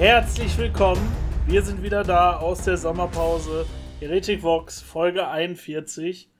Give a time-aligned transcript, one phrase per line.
[0.00, 1.06] Herzlich willkommen.
[1.46, 3.66] Wir sind wieder da aus der Sommerpause.
[3.98, 6.30] Heretic Vox, Folge 41.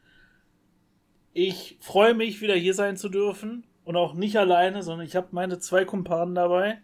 [1.34, 3.66] Ich freue mich, wieder hier sein zu dürfen.
[3.84, 6.80] Und auch nicht alleine, sondern ich habe meine zwei Kumpanen dabei.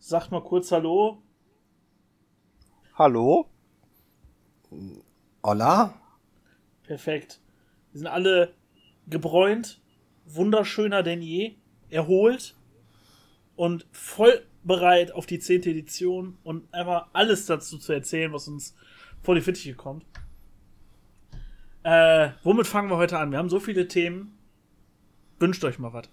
[0.00, 1.22] Sagt mal kurz Hallo.
[2.92, 3.48] Hallo?
[5.42, 5.94] Hola?
[6.82, 7.40] Perfekt.
[7.92, 8.52] Wir sind alle
[9.06, 9.80] gebräunt,
[10.26, 11.54] wunderschöner denn je,
[11.88, 12.54] erholt
[13.56, 15.62] und voll bereit auf die 10.
[15.62, 18.74] Edition und einfach alles dazu zu erzählen, was uns
[19.22, 20.04] vor die Fittiche kommt.
[21.82, 23.30] Äh, womit fangen wir heute an?
[23.30, 24.38] Wir haben so viele Themen.
[25.38, 26.08] Wünscht euch mal was.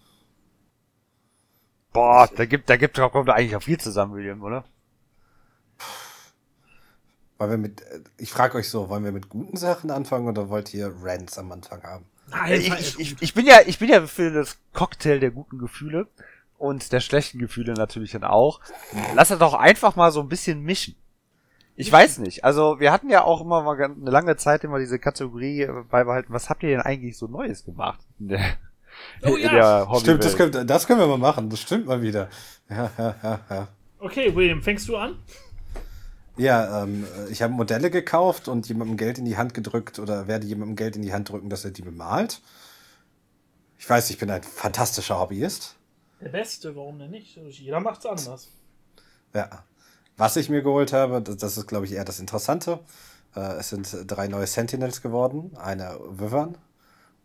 [1.92, 4.66] Boah, da gibt, da gibt, da kommt eigentlich auch viel zusammen, William, oder?
[7.38, 7.84] Wollen wir mit,
[8.18, 11.52] ich frage euch so, wollen wir mit guten Sachen anfangen oder wollt ihr Rants am
[11.52, 12.06] Anfang haben?
[12.28, 15.58] Nein, ich, ich, ich, ich bin ja, ich bin ja für das Cocktail der guten
[15.58, 16.08] Gefühle
[16.58, 18.60] und der schlechten Gefühle natürlich dann auch.
[19.16, 20.96] Lass es doch einfach mal so ein bisschen mischen.
[21.76, 22.46] Ich weiß nicht.
[22.46, 26.34] Also wir hatten ja auch immer mal eine lange Zeit immer diese Kategorie äh, beibehalten.
[26.34, 28.58] Was habt ihr denn eigentlich so Neues gemacht in der,
[29.24, 29.50] oh, ja.
[29.50, 31.50] in der Stimmt, das können, das können wir mal machen.
[31.50, 32.30] Das stimmt mal wieder.
[32.70, 33.68] Ja, ja, ja, ja.
[34.00, 35.18] Okay, William, fängst du an?
[36.38, 40.46] Ja, ähm, ich habe Modelle gekauft und jemandem Geld in die Hand gedrückt oder werde
[40.46, 42.42] jemandem Geld in die Hand drücken, dass er die bemalt.
[43.78, 45.76] Ich weiß, ich bin ein fantastischer Hobbyist.
[46.22, 47.36] Der Beste, warum denn nicht?
[47.36, 48.50] Jeder macht's anders.
[49.34, 49.64] Ja.
[50.18, 52.80] Was ich mir geholt habe, das ist, glaube ich, eher das Interessante.
[53.36, 56.58] Äh, es sind drei neue Sentinels geworden, eine Wyvern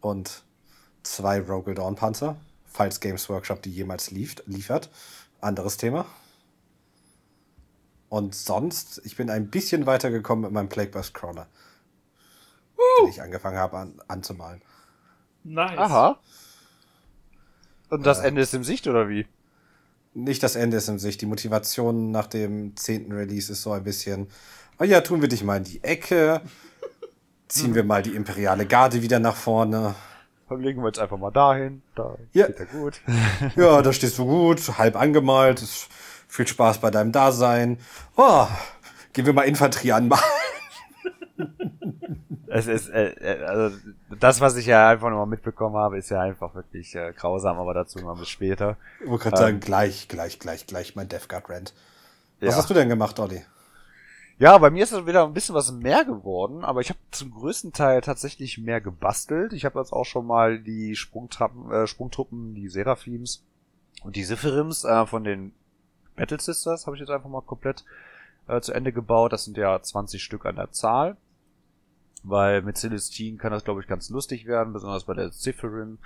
[0.01, 0.43] und
[1.03, 4.91] zwei Rogue Dawn Panzer, falls Games Workshop die jemals lief liefert.
[5.41, 6.05] Anderes Thema.
[8.09, 11.47] Und sonst, ich bin ein bisschen weitergekommen mit meinem Plague Bus Crawler.
[12.77, 13.05] Uh.
[13.05, 14.61] Den ich angefangen habe an, anzumalen.
[15.45, 15.79] Nice.
[15.79, 16.19] Aha.
[17.91, 19.27] Und das äh, Ende ist im Sicht, oder wie?
[20.15, 21.21] Nicht das Ende ist im Sicht.
[21.21, 24.29] Die Motivation nach dem zehnten Release ist so ein bisschen,
[24.79, 26.41] oh ja, tun wir dich mal in die Ecke,
[27.49, 29.95] ziehen wir mal die imperiale Garde wieder nach vorne.
[30.49, 31.83] Dann legen wir jetzt einfach mal dahin.
[31.95, 32.47] Da ja.
[32.47, 33.01] steht er gut.
[33.57, 35.63] ja, da stehst du gut, halb angemalt.
[36.27, 37.79] Viel Spaß bei deinem Dasein.
[38.17, 38.47] Oh,
[39.13, 40.25] gehen wir mal Infanterie anmalen.
[42.49, 43.77] es ist, äh, äh, also
[44.19, 47.75] das, was ich ja einfach nur mitbekommen habe, ist ja einfach wirklich äh, grausam, aber
[47.75, 48.77] dazu mal bis später.
[49.03, 51.75] Ich wollte gerade ähm, sagen, gleich, gleich, gleich, gleich mein Death Guard Rant.
[52.41, 52.57] Was ja.
[52.57, 53.43] hast du denn gemacht, Olli?
[54.39, 57.31] Ja, bei mir ist es wieder ein bisschen was mehr geworden, aber ich habe zum
[57.31, 59.53] größten Teil tatsächlich mehr gebastelt.
[59.53, 63.45] Ich habe jetzt auch schon mal die Sprungtrappen, äh, Sprungtruppen, die Seraphims
[64.03, 65.53] und die Siphirims äh, von den
[66.17, 67.85] Battle Sisters habe ich jetzt einfach mal komplett
[68.49, 69.33] äh, zu Ende gebaut.
[69.33, 71.17] Das sind ja 20 Stück an der Zahl.
[72.23, 75.99] Weil mit Celestine kann das, glaube ich, ganz lustig werden, besonders bei der Zifferin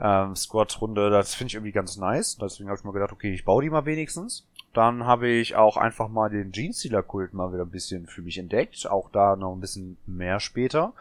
[0.00, 1.10] ähm, Squad-Runde.
[1.10, 2.38] Das finde ich irgendwie ganz nice.
[2.38, 4.46] Deswegen habe ich mal gedacht, okay, ich baue die mal wenigstens.
[4.72, 8.88] Dann habe ich auch einfach mal den Genestealer-Kult mal wieder ein bisschen für mich entdeckt.
[8.88, 10.94] Auch da noch ein bisschen mehr später.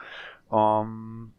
[0.52, 1.32] Ähm,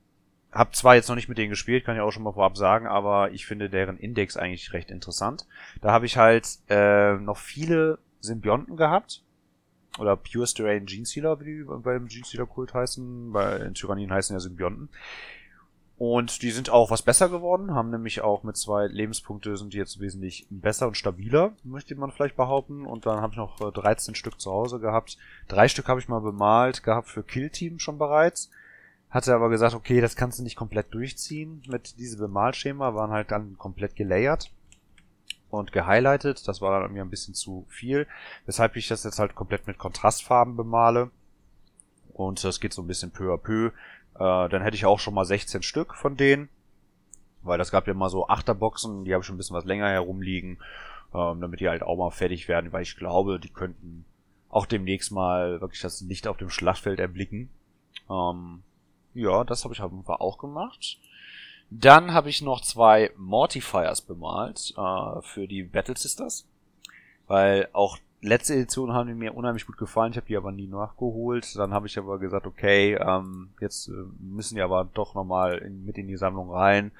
[0.53, 2.87] hab zwar jetzt noch nicht mit denen gespielt, kann ich auch schon mal vorab sagen,
[2.87, 5.47] aber ich finde deren Index eigentlich recht interessant.
[5.81, 9.23] Da habe ich halt äh, noch viele Symbionten gehabt
[9.99, 13.33] oder Pure Strain Gene Sealer, wie die beim Gene Sealer Kult heißen.
[13.33, 14.89] Bei in Tyrannien heißen ja Symbionten.
[15.99, 19.77] Und die sind auch was besser geworden, haben nämlich auch mit zwei Lebenspunkte sind die
[19.77, 22.87] jetzt wesentlich besser und stabiler, möchte man vielleicht behaupten.
[22.87, 25.19] Und dann habe ich noch 13 äh, Stück zu Hause gehabt.
[25.47, 28.51] Drei Stück habe ich mal bemalt gehabt für Kill Team schon bereits.
[29.11, 33.31] Hatte aber gesagt, okay, das kannst du nicht komplett durchziehen mit diesem Bemalschema, waren halt
[33.31, 34.51] dann komplett gelayert
[35.51, 36.47] und gehighlightet.
[36.47, 38.07] Das war dann mir ein bisschen zu viel,
[38.47, 41.11] weshalb ich das jetzt halt komplett mit Kontrastfarben bemale.
[42.13, 43.67] Und das geht so ein bisschen peu à peu.
[44.15, 46.49] Äh, dann hätte ich auch schon mal 16 Stück von denen.
[47.43, 49.89] Weil das gab ja mal so Achterboxen, die habe ich schon ein bisschen was länger
[49.89, 50.59] herumliegen,
[51.15, 54.05] ähm, damit die halt auch mal fertig werden, weil ich glaube, die könnten
[54.51, 57.49] auch demnächst mal wirklich das Licht auf dem Schlachtfeld erblicken.
[58.11, 58.63] Ähm,
[59.15, 60.99] ja, das habe ich auf jeden Fall auch gemacht.
[61.71, 66.45] Dann habe ich noch zwei Mortifiers bemalt äh, für die Battle Sisters.
[67.29, 70.11] Weil auch letzte Edition haben die mir unheimlich gut gefallen.
[70.11, 71.57] Ich habe die aber nie nachgeholt.
[71.57, 75.97] Dann habe ich aber gesagt, okay, ähm, jetzt äh, müssen die aber doch nochmal mit
[75.97, 76.91] in die Sammlung rein.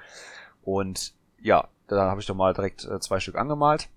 [0.63, 3.89] Und ja, da habe ich doch mal direkt äh, zwei Stück angemalt.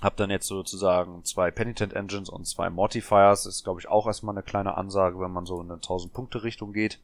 [0.00, 3.46] Hab dann jetzt sozusagen zwei Penitent Engines und zwei Mortifiers.
[3.46, 7.00] Ist, glaube ich, auch erstmal eine kleine Ansage, wenn man so in eine 1000-Punkte-Richtung geht.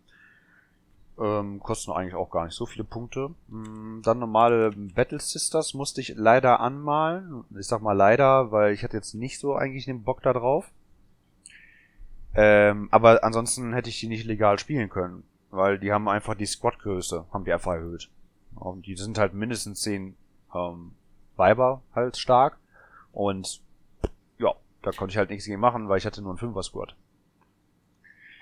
[1.20, 3.31] Ähm, kosten eigentlich auch gar nicht so viele Punkte.
[3.49, 7.44] Mm, dann normale Battle Sisters musste ich leider anmalen.
[7.58, 10.72] Ich sag mal leider, weil ich hatte jetzt nicht so eigentlich den Bock da drauf.
[12.34, 15.25] Ähm, aber ansonsten hätte ich die nicht legal spielen können.
[15.50, 18.08] Weil die haben einfach die Squad-Größe, haben die einfach erhöht.
[18.55, 20.17] Und die sind halt mindestens 10
[20.55, 20.93] ähm,
[21.37, 22.58] Weiber halt stark.
[23.12, 23.61] Und
[24.38, 26.94] ja, da konnte ich halt nichts gegen machen, weil ich hatte nur einen Fünfer-Squad.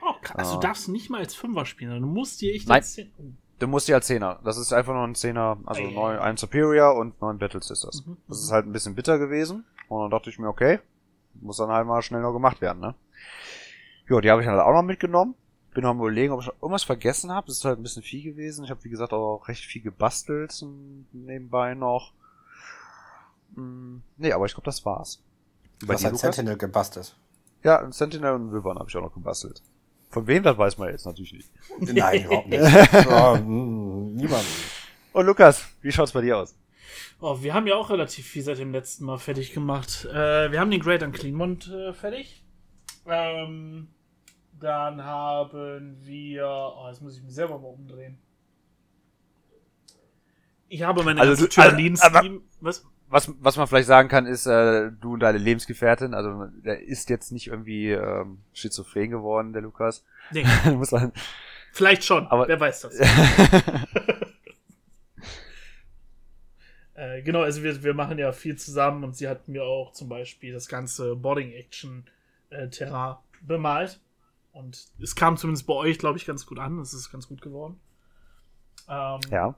[0.02, 0.36] Oh, krass.
[0.36, 2.76] Also du darfst nicht mal als Fünfer spielen, sondern du musst dir echt Nein.
[2.78, 3.24] als Zehn- Oh.
[3.60, 4.38] Du musst ja als Zehner.
[4.44, 8.04] Das ist einfach nur ein Zehner, also ja, neun, ein Superior und neun Battle Sisters.
[8.06, 8.44] Mhm, Das mhm.
[8.44, 9.64] ist halt ein bisschen bitter gewesen.
[9.88, 10.78] Und dann dachte ich mir, okay,
[11.40, 12.94] muss dann halt mal schnell noch gemacht werden, ne?
[14.08, 15.34] Ja, die habe ich dann halt auch noch mitgenommen.
[15.74, 17.48] Bin noch am überlegen, ob ich irgendwas vergessen habe.
[17.48, 18.64] Das ist halt ein bisschen viel gewesen.
[18.64, 20.64] Ich habe, wie gesagt, auch recht viel gebastelt
[21.12, 22.12] nebenbei noch.
[23.54, 25.20] Hm, nee, aber ich glaube, das war's.
[25.80, 26.16] Du hast dir, ein?
[26.16, 27.16] Sentinel gebastelt.
[27.64, 29.62] Ja, ein Sentinel und ein Wyvern habe ich auch noch gebastelt.
[30.10, 31.50] Von wem, das weiß man jetzt natürlich nicht.
[31.80, 32.62] Nein, überhaupt nicht.
[33.10, 34.44] Oh, mm, niemand.
[35.12, 36.54] Und Lukas, wie schaut's bei dir aus?
[37.20, 40.06] Oh, wir haben ja auch relativ viel seit dem letzten Mal fertig gemacht.
[40.10, 42.44] Äh, wir haben den Great Uncleanmont äh, fertig.
[43.06, 43.88] Ähm,
[44.60, 46.46] dann haben wir.
[46.46, 48.18] Oh, jetzt muss ich mich selber mal umdrehen.
[50.68, 52.40] Ich habe meine Also ganze du- also.
[52.60, 52.84] Was?
[53.10, 57.08] Was, was man vielleicht sagen kann, ist, äh, du und deine Lebensgefährtin, also der ist
[57.08, 60.04] jetzt nicht irgendwie ähm, schizophren geworden, der Lukas.
[60.30, 61.12] Nee, Du musst dann,
[61.72, 62.98] vielleicht schon, Aber- wer weiß das.
[66.94, 70.08] Äh, genau, also wir, wir machen ja viel zusammen und sie hat mir auch zum
[70.08, 72.04] Beispiel das ganze Boarding Action
[72.50, 72.66] äh,
[73.40, 74.00] bemalt.
[74.52, 76.80] Und es kam zumindest bei euch, glaube ich, ganz gut an.
[76.80, 77.78] Es ist ganz gut geworden.
[78.88, 79.54] Ähm, ja.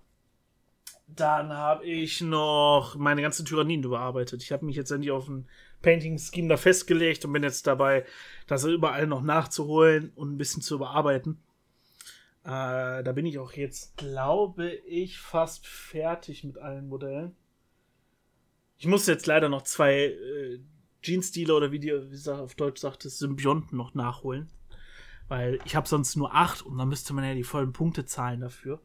[1.16, 4.42] Dann habe ich noch meine ganzen Tyrannien überarbeitet.
[4.42, 5.48] Ich habe mich jetzt endlich auf ein
[5.82, 8.04] Painting-Scheme da festgelegt und bin jetzt dabei,
[8.46, 11.42] das überall noch nachzuholen und ein bisschen zu überarbeiten.
[12.44, 17.36] Äh, da bin ich auch jetzt, glaube ich, fast fertig mit allen Modellen.
[18.78, 20.60] Ich muss jetzt leider noch zwei äh,
[21.02, 24.48] Jeans-Dealer oder wie die wie sie auf Deutsch sagt, das Symbionten noch nachholen.
[25.28, 28.40] Weil ich habe sonst nur acht und dann müsste man ja die vollen Punkte zahlen
[28.40, 28.80] dafür.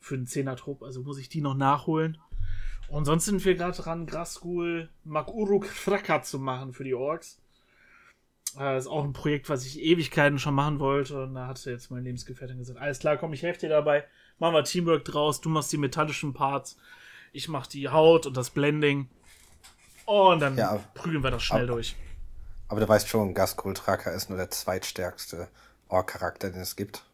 [0.00, 0.82] Für den Zehner-Trupp.
[0.82, 2.18] Also muss ich die noch nachholen.
[2.88, 7.38] Und sonst sind wir gerade dran, Graskul Makuruk Fraka zu machen für die Orks.
[8.58, 11.22] Äh, ist auch ein Projekt, was ich Ewigkeiten schon machen wollte.
[11.22, 14.04] Und da hatte jetzt mein Lebensgefährtin gesagt: Alles klar, komm, ich helfe dir dabei.
[14.40, 15.40] Machen wir Teamwork draus.
[15.40, 16.76] Du machst die metallischen Parts.
[17.32, 19.08] Ich mach die Haut und das Blending.
[20.06, 21.94] Und dann Ja, prügeln wir das schnell aber- durch.
[22.66, 25.48] Aber du weißt schon, Gaskull Tracker ist nur der zweitstärkste
[25.88, 27.04] Ork-Charakter, den es gibt.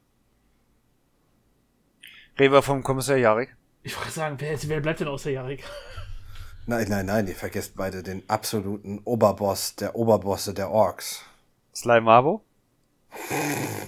[2.38, 3.56] Reden wir vom Kommissar Jarek.
[3.82, 5.64] Ich wollte sagen, wer, wer bleibt denn außer Jarek?
[6.66, 11.22] Nein, nein, nein, ihr vergesst beide den absoluten Oberboss der Oberbosse der Orks.
[11.74, 12.42] Sly Marvo.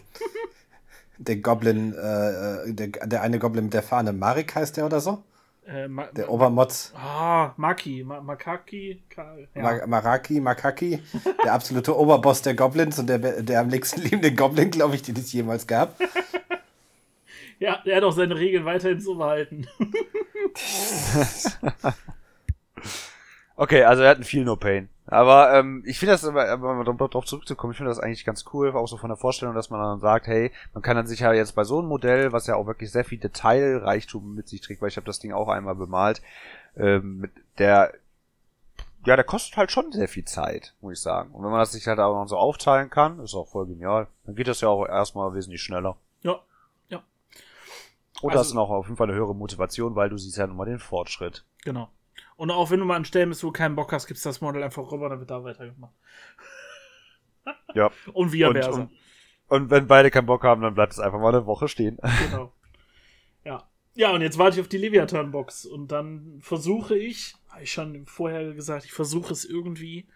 [1.21, 5.25] Der Goblin, äh, der, der eine Goblin mit der Fahne, Marik heißt der oder so?
[5.67, 8.05] Äh, Ma Der Obermotz, Ah, Maki.
[8.05, 9.03] Ma Makaki.
[9.11, 9.61] Ka ja.
[9.61, 11.03] Ma Maraki, Makaki,
[11.45, 15.17] der absolute Oberboss der Goblins und der, der am nächsten liebende Goblin, glaube ich, den
[15.17, 15.97] es jemals gab.
[17.59, 19.67] Ja, er hat auch seine Regeln weiterhin so behalten.
[23.61, 24.89] Okay, also er hat einen viel No Pain.
[25.07, 28.45] Aber ähm, ich finde das, aber aber um darauf zurückzukommen, ich finde das eigentlich ganz
[28.53, 31.21] cool, auch so von der Vorstellung, dass man dann sagt, hey, man kann dann sich
[31.21, 34.61] ja jetzt bei so einem Modell, was ja auch wirklich sehr viel Detailreichtum mit sich
[34.61, 36.23] trägt, weil ich habe das Ding auch einmal bemalt,
[36.77, 37.29] ähm,
[37.59, 37.95] der
[39.07, 41.33] ja, der kostet halt schon sehr viel Zeit, muss ich sagen.
[41.33, 44.07] Und wenn man das sich halt auch noch so aufteilen kann, ist auch voll genial.
[44.25, 45.97] Dann geht das ja auch erstmal wesentlich schneller.
[48.23, 50.47] Und Also- das ist auch auf jeden Fall eine höhere Motivation, weil du siehst ja
[50.47, 51.45] nochmal den Fortschritt.
[51.65, 51.91] genau.
[52.37, 54.41] Und auch wenn du mal an Stellen bist, wo du keinen Bock hast, gibst das
[54.41, 55.93] Modell einfach rüber, dann wird da weitergemacht.
[57.75, 57.91] Ja.
[58.13, 58.71] Und Und, versa.
[58.83, 58.91] und,
[59.49, 61.99] und wenn beide keinen Bock haben, dann bleibt es einfach mal eine Woche stehen.
[62.31, 62.53] Genau.
[63.45, 63.69] Ja.
[63.95, 68.07] Ja, und jetzt warte ich auf die Leviathan-Box und dann versuche ich, habe ich schon
[68.07, 70.07] vorher gesagt, ich versuche es irgendwie,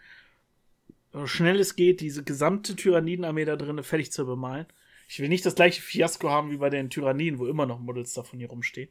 [1.13, 4.67] so schnell es geht, diese gesamte Tyrannidenarmee da drin fertig zu bemalen.
[5.13, 8.15] Ich will nicht das gleiche Fiasko haben wie bei den Tyranniden, wo immer noch Models
[8.15, 8.89] davon hier rumstehen.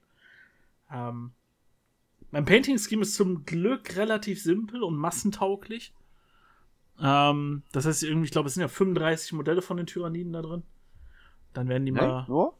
[0.92, 1.32] Ähm,
[2.30, 5.96] mein Painting-Scheme ist zum Glück relativ simpel und massentauglich.
[7.02, 10.44] Ähm, das heißt, irgendwie, ich glaube, es sind ja 35 Modelle von den Tyranniden da
[10.44, 10.62] drin.
[11.54, 12.28] Dann werden die mal.
[12.28, 12.56] Nur?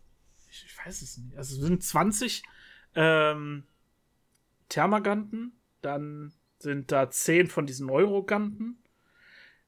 [0.50, 1.38] Ich, ich weiß es nicht.
[1.38, 2.42] Also es sind 20
[2.96, 3.66] ähm,
[4.70, 5.54] Thermaganten,
[5.84, 8.80] dann sind da 10 von diesen Euroganten.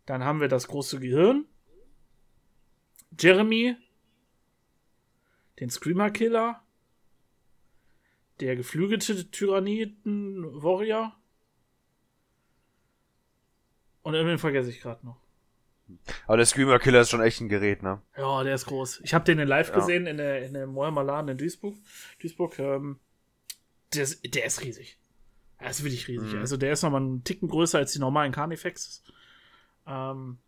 [0.08, 1.46] Dann haben wir das große Gehirn.
[3.20, 3.78] Jeremy.
[5.60, 6.62] Den Screamer Killer.
[8.40, 11.16] Der geflügelte Tyranniden Warrior.
[14.02, 15.18] Und irgendwen vergesse ich gerade noch.
[16.28, 18.02] Aber der Screamer Killer ist schon echt ein Gerät, ne?
[18.18, 19.02] Ja, der ist groß.
[19.04, 19.76] Ich habe den in live Ja.
[19.76, 21.76] gesehen in der, in Laden in Duisburg.
[22.20, 23.00] Duisburg ähm,
[23.94, 24.98] der, ist, der ist riesig.
[25.60, 26.34] Er ist wirklich riesig.
[26.34, 26.40] Mhm.
[26.40, 29.04] Also der ist nochmal einen Ticken größer als die normalen Carnifexes.
[29.86, 30.40] Ähm,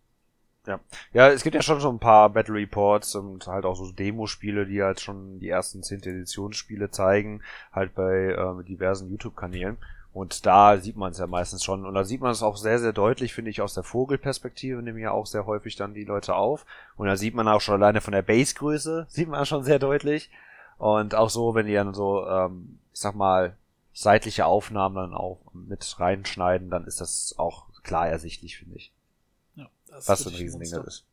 [1.13, 4.65] Ja, es gibt ja schon so ein paar Battle Reports und halt auch so Demospiele,
[4.65, 5.99] die halt schon die ersten 10.
[6.03, 7.41] Editionsspiele zeigen,
[7.71, 9.77] halt bei äh, diversen YouTube-Kanälen.
[10.15, 11.85] Und da sieht man es ja meistens schon.
[11.85, 14.99] Und da sieht man es auch sehr, sehr deutlich, finde ich, aus der Vogelperspektive, nehmen
[14.99, 16.65] ja auch sehr häufig dann die Leute auf.
[16.95, 20.31] Und da sieht man auch schon alleine von der Basegröße, sieht man schon sehr deutlich.
[20.77, 23.57] Und auch so, wenn die dann so, ähm, ich sag mal,
[23.91, 28.94] seitliche Aufnahmen dann auch mit reinschneiden, dann ist das auch klar ersichtlich, finde ich.
[29.55, 31.05] Ja, das Was ist für ein Riesending das ist.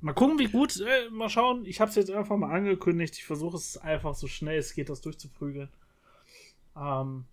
[0.00, 0.80] Mal gucken, wie gut.
[0.80, 1.64] Äh, mal schauen.
[1.64, 3.14] Ich habe es jetzt einfach mal angekündigt.
[3.16, 5.68] Ich versuche es einfach so schnell es geht, das durchzuprügeln.
[6.76, 7.24] Ähm,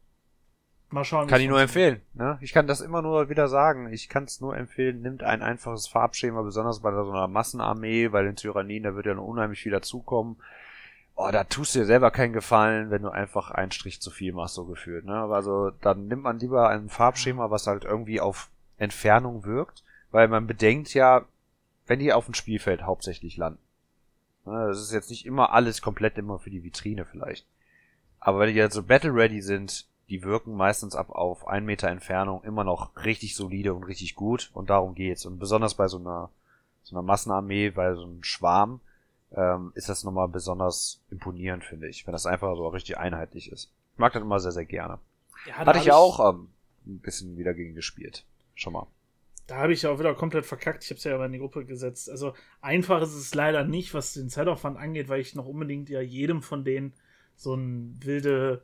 [0.89, 1.27] mal schauen.
[1.27, 2.01] Kann ich nur empfehlen.
[2.13, 2.37] Ne?
[2.41, 3.91] Ich kann das immer nur wieder sagen.
[3.91, 5.01] Ich kann es nur empfehlen.
[5.01, 9.15] Nimmt ein einfaches Farbschema, besonders bei so einer Massenarmee, bei den Tyrannien, da wird ja
[9.15, 10.37] noch unheimlich viel dazukommen.
[11.21, 14.31] Oh, da tust du dir selber keinen Gefallen, wenn du einfach einen Strich zu viel
[14.31, 15.03] machst, so gefühlt.
[15.03, 15.15] Ne?
[15.15, 20.47] Also dann nimmt man lieber ein Farbschema, was halt irgendwie auf Entfernung wirkt, weil man
[20.47, 21.25] bedenkt ja,
[21.87, 23.59] wenn die auf dem Spielfeld hauptsächlich landen.
[24.45, 27.45] Ne, Das ist jetzt nicht immer alles komplett immer für die Vitrine vielleicht.
[28.21, 31.89] Aber wenn die jetzt so Battle Ready sind, die wirken meistens ab auf ein Meter
[31.89, 35.25] Entfernung immer noch richtig solide und richtig gut und darum geht's.
[35.25, 36.29] Und besonders bei so einer,
[36.83, 38.79] so einer Massenarmee, bei so einem Schwarm,
[39.35, 43.71] ähm, ist das nochmal besonders imponierend, finde ich, wenn das einfach so richtig einheitlich ist.
[43.93, 44.99] Ich mag das immer sehr, sehr gerne.
[45.45, 46.49] Ja, Hatte ich ja auch ähm,
[46.85, 48.25] ein bisschen wieder gegen gespielt.
[48.55, 48.87] Schon mal.
[49.47, 50.83] Da habe ich ja auch wieder komplett verkackt.
[50.83, 52.09] Ich habe es ja aber in die Gruppe gesetzt.
[52.09, 56.01] Also einfach ist es leider nicht, was den Zeitaufwand angeht, weil ich noch unbedingt ja
[56.01, 56.93] jedem von denen
[57.35, 58.63] so ein wilde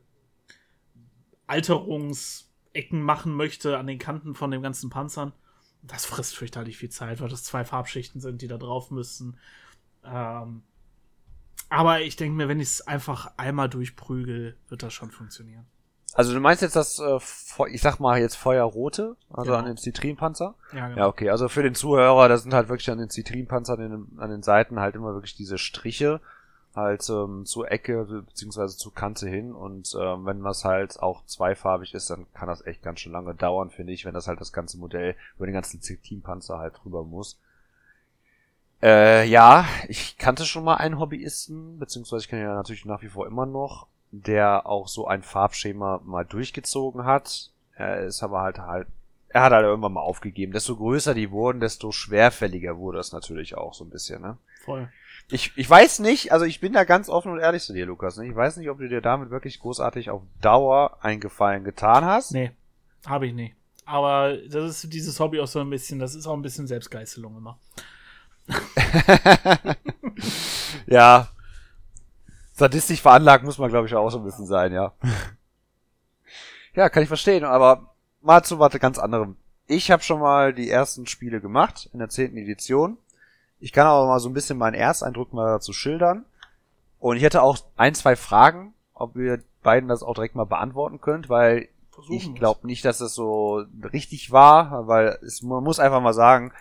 [1.48, 5.34] Alterungsecken machen möchte an den Kanten von den ganzen Panzern.
[5.82, 9.38] Das frisst fürchterlich viel Zeit, weil das zwei Farbschichten sind, die da drauf müssen.
[10.08, 10.64] Ähm,
[11.70, 15.66] aber ich denke mir, wenn ich es einfach einmal durchprügel, wird das schon funktionieren.
[16.14, 17.20] Also du meinst jetzt das, äh,
[17.70, 19.58] ich sag mal jetzt Feuerrote, also Genau.
[19.58, 20.56] an den Zitrinpanzer?
[20.72, 21.00] Ja, genau.
[21.00, 21.30] Ja, okay.
[21.30, 24.42] Also für den Zuhörer, das sind halt wirklich an den Zitrinpanzern an den, an den
[24.44, 26.22] Seiten halt immer wirklich diese Striche
[26.74, 31.94] halt ähm, zur Ecke beziehungsweise zur Kante hin und ähm, wenn das halt auch zweifarbig
[31.94, 34.52] ist, dann kann das echt ganz schön lange dauern, finde ich, wenn das halt das
[34.54, 37.40] ganze Modell über den ganzen Zitrinpanzer halt drüber muss.
[38.86, 43.08] Äh, ja, ich kannte schon mal einen Hobbyisten, beziehungsweise ich kenne ja natürlich nach wie
[43.08, 47.50] vor immer noch, der auch so ein Farbschema mal durchgezogen hat.
[47.74, 48.88] Er ist aber halt halt,
[49.30, 50.54] er hat halt irgendwann mal aufgegeben.
[50.54, 54.38] Desto größer die wurden, desto schwerfälliger wurde es natürlich auch so ein bisschen, ne?
[54.64, 54.88] Voll.
[55.32, 58.18] Ich, ich weiß nicht, also ich bin da ganz offen und ehrlich zu dir, Lukas.
[58.18, 58.28] Ne?
[58.28, 62.34] Ich weiß nicht, ob du dir damit wirklich großartig auf Dauer einen Gefallen getan hast.
[62.34, 62.52] Nee,
[63.08, 63.56] habe ich nicht.
[63.86, 67.36] Aber das ist dieses Hobby auch so ein bisschen, das ist auch ein bisschen Selbstgeißelung
[67.36, 67.58] immer.
[70.88, 71.28] Ja.
[72.54, 74.94] Sadistisch veranlagt muss man, glaube ich, auch so ein bisschen sein, ja.
[76.74, 79.36] ja, kann ich verstehen, aber mal zu was ganz anderem.
[79.68, 82.98] Ich habe schon mal die ersten Spiele gemacht in der zehnten Edition.
[83.60, 86.24] Ich kann aber mal so ein bisschen meinen Ersteindruck mal dazu schildern.
[87.00, 91.02] Und ich hätte auch ein, zwei Fragen, ob ihr beiden das auch direkt mal beantworten
[91.02, 95.80] könnt, weil Versuchen ich glaube nicht, dass es so richtig war, weil es, man muss
[95.80, 96.52] einfach mal sagen,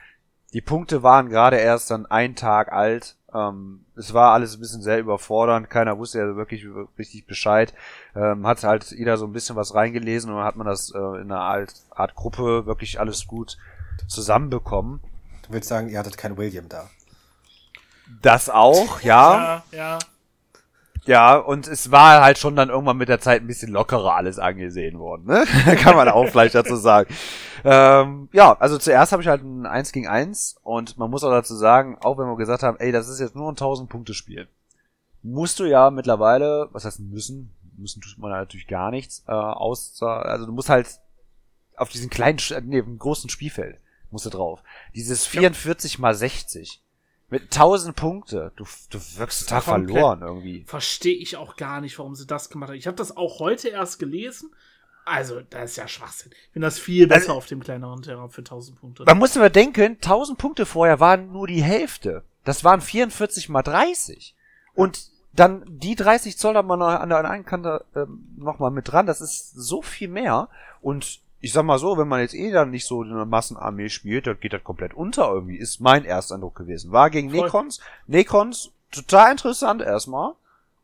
[0.54, 3.16] die Punkte waren gerade erst dann ein Tag alt.
[3.34, 5.68] Ähm, es war alles ein bisschen sehr überfordernd.
[5.68, 6.64] Keiner wusste ja wirklich
[6.96, 7.74] richtig Bescheid.
[8.14, 10.98] Ähm, hat halt jeder so ein bisschen was reingelesen und dann hat man das äh,
[10.98, 13.58] in einer Art, Art Gruppe wirklich alles gut
[14.06, 15.00] zusammenbekommen.
[15.46, 16.88] Du willst sagen, ihr hattet keinen William da.
[18.22, 19.34] Das auch, ja.
[19.36, 19.98] Ja, ja.
[21.06, 24.38] Ja, und es war halt schon dann irgendwann mit der Zeit ein bisschen lockerer alles
[24.38, 25.44] angesehen worden, ne?
[25.76, 27.14] Kann man auch vielleicht dazu sagen.
[27.62, 31.30] Ähm, ja, also zuerst habe ich halt ein 1 gegen 1 und man muss auch
[31.30, 34.14] dazu sagen, auch wenn wir gesagt haben, ey, das ist jetzt nur ein 1000 Punkte
[34.14, 34.48] Spiel,
[35.22, 40.06] musst du ja mittlerweile, was heißt müssen, müssen tut man natürlich gar nichts, äh, außer,
[40.06, 40.88] also du musst halt
[41.76, 43.78] auf diesen kleinen, nee, im großen Spielfeld
[44.10, 44.62] musst du drauf.
[44.94, 46.83] Dieses 44 mal 60
[47.30, 50.64] mit 1000 Punkte, du, du wirkst total verloren irgendwie.
[50.66, 52.76] Verstehe ich auch gar nicht, warum sie das gemacht haben.
[52.76, 54.50] Ich habe das auch heute erst gelesen.
[55.06, 56.32] Also, das ist ja Schwachsinn.
[56.32, 59.04] Ich finde das viel besser Also- auf dem kleineren Terrain für 1000 Punkte.
[59.04, 62.24] Man muss aber denken, 1000 Punkte vorher waren nur die Hälfte.
[62.44, 64.34] Das waren 44 mal 30.
[64.74, 68.90] Und dann die 30 Zoll hat man noch an der einen Kante ähm, nochmal mit
[68.90, 69.06] dran.
[69.06, 70.48] Das ist so viel mehr.
[70.80, 74.26] Und ich sag mal so, wenn man jetzt eh dann nicht so eine Massenarmee spielt,
[74.26, 75.58] dann geht das komplett unter irgendwie.
[75.58, 76.90] Ist mein Ersteindruck gewesen.
[76.90, 77.42] War gegen Voll.
[77.42, 77.80] Necrons.
[78.06, 80.32] Necrons, total interessant erstmal.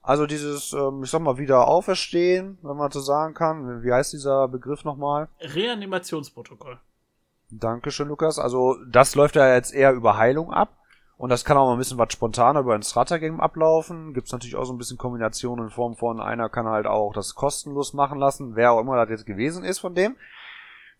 [0.02, 3.82] Also dieses, ähm, ich sag mal, wieder auferstehen, wenn man so sagen kann.
[3.82, 5.28] Wie heißt dieser Begriff nochmal?
[5.40, 6.78] Reanimationsprotokoll.
[7.50, 8.38] Dankeschön, Lukas.
[8.38, 10.76] Also, das läuft ja jetzt eher über Heilung ab.
[11.16, 14.12] Und das kann auch mal ein bisschen was spontaner über ein Strata-Game ablaufen.
[14.12, 17.34] Gibt's natürlich auch so ein bisschen Kombinationen in Form von einer kann halt auch das
[17.34, 20.16] kostenlos machen lassen, wer auch immer das jetzt gewesen ist von dem.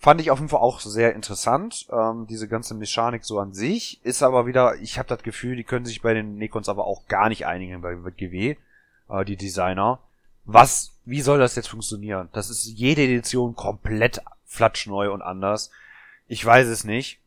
[0.03, 1.87] Fand ich auf jeden Fall auch sehr interessant.
[1.93, 5.65] Ähm, diese ganze Mechanik so an sich ist aber wieder, ich habe das Gefühl, die
[5.65, 8.57] können sich bei den Necrons aber auch gar nicht einigen bei GW,
[9.11, 9.99] äh, die Designer.
[10.47, 12.31] was, wie soll das jetzt funktionieren?
[12.33, 15.71] Das ist jede Edition komplett flatschneu und anders.
[16.29, 17.21] Ich weiß es nicht.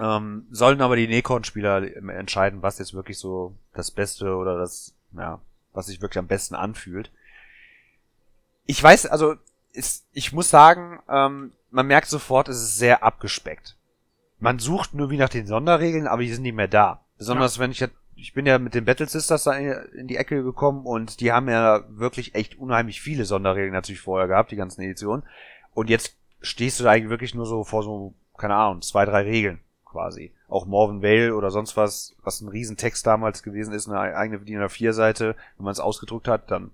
[0.00, 5.40] Ähm, sollen aber die Necron-Spieler entscheiden, was jetzt wirklich so das Beste oder das, ja,
[5.74, 7.12] was sich wirklich am besten anfühlt.
[8.66, 9.36] Ich weiß, also,
[9.72, 13.76] ist, ich muss sagen, ähm, man merkt sofort, es ist sehr abgespeckt.
[14.38, 17.04] Man sucht nur wie nach den Sonderregeln, aber die sind nicht mehr da.
[17.18, 17.62] Besonders ja.
[17.62, 17.84] wenn ich
[18.20, 21.48] ich bin ja mit den Battle Sisters da in die Ecke gekommen und die haben
[21.48, 25.22] ja wirklich echt unheimlich viele Sonderregeln natürlich vorher gehabt, die ganzen Editionen.
[25.72, 29.22] Und jetzt stehst du da eigentlich wirklich nur so vor so, keine Ahnung, zwei, drei
[29.22, 30.32] Regeln quasi.
[30.48, 34.60] Auch Morven Vale oder sonst was, was ein Riesentext damals gewesen ist, eine eigene DIN
[34.60, 36.72] A4 Seite, wenn man es ausgedruckt hat, dann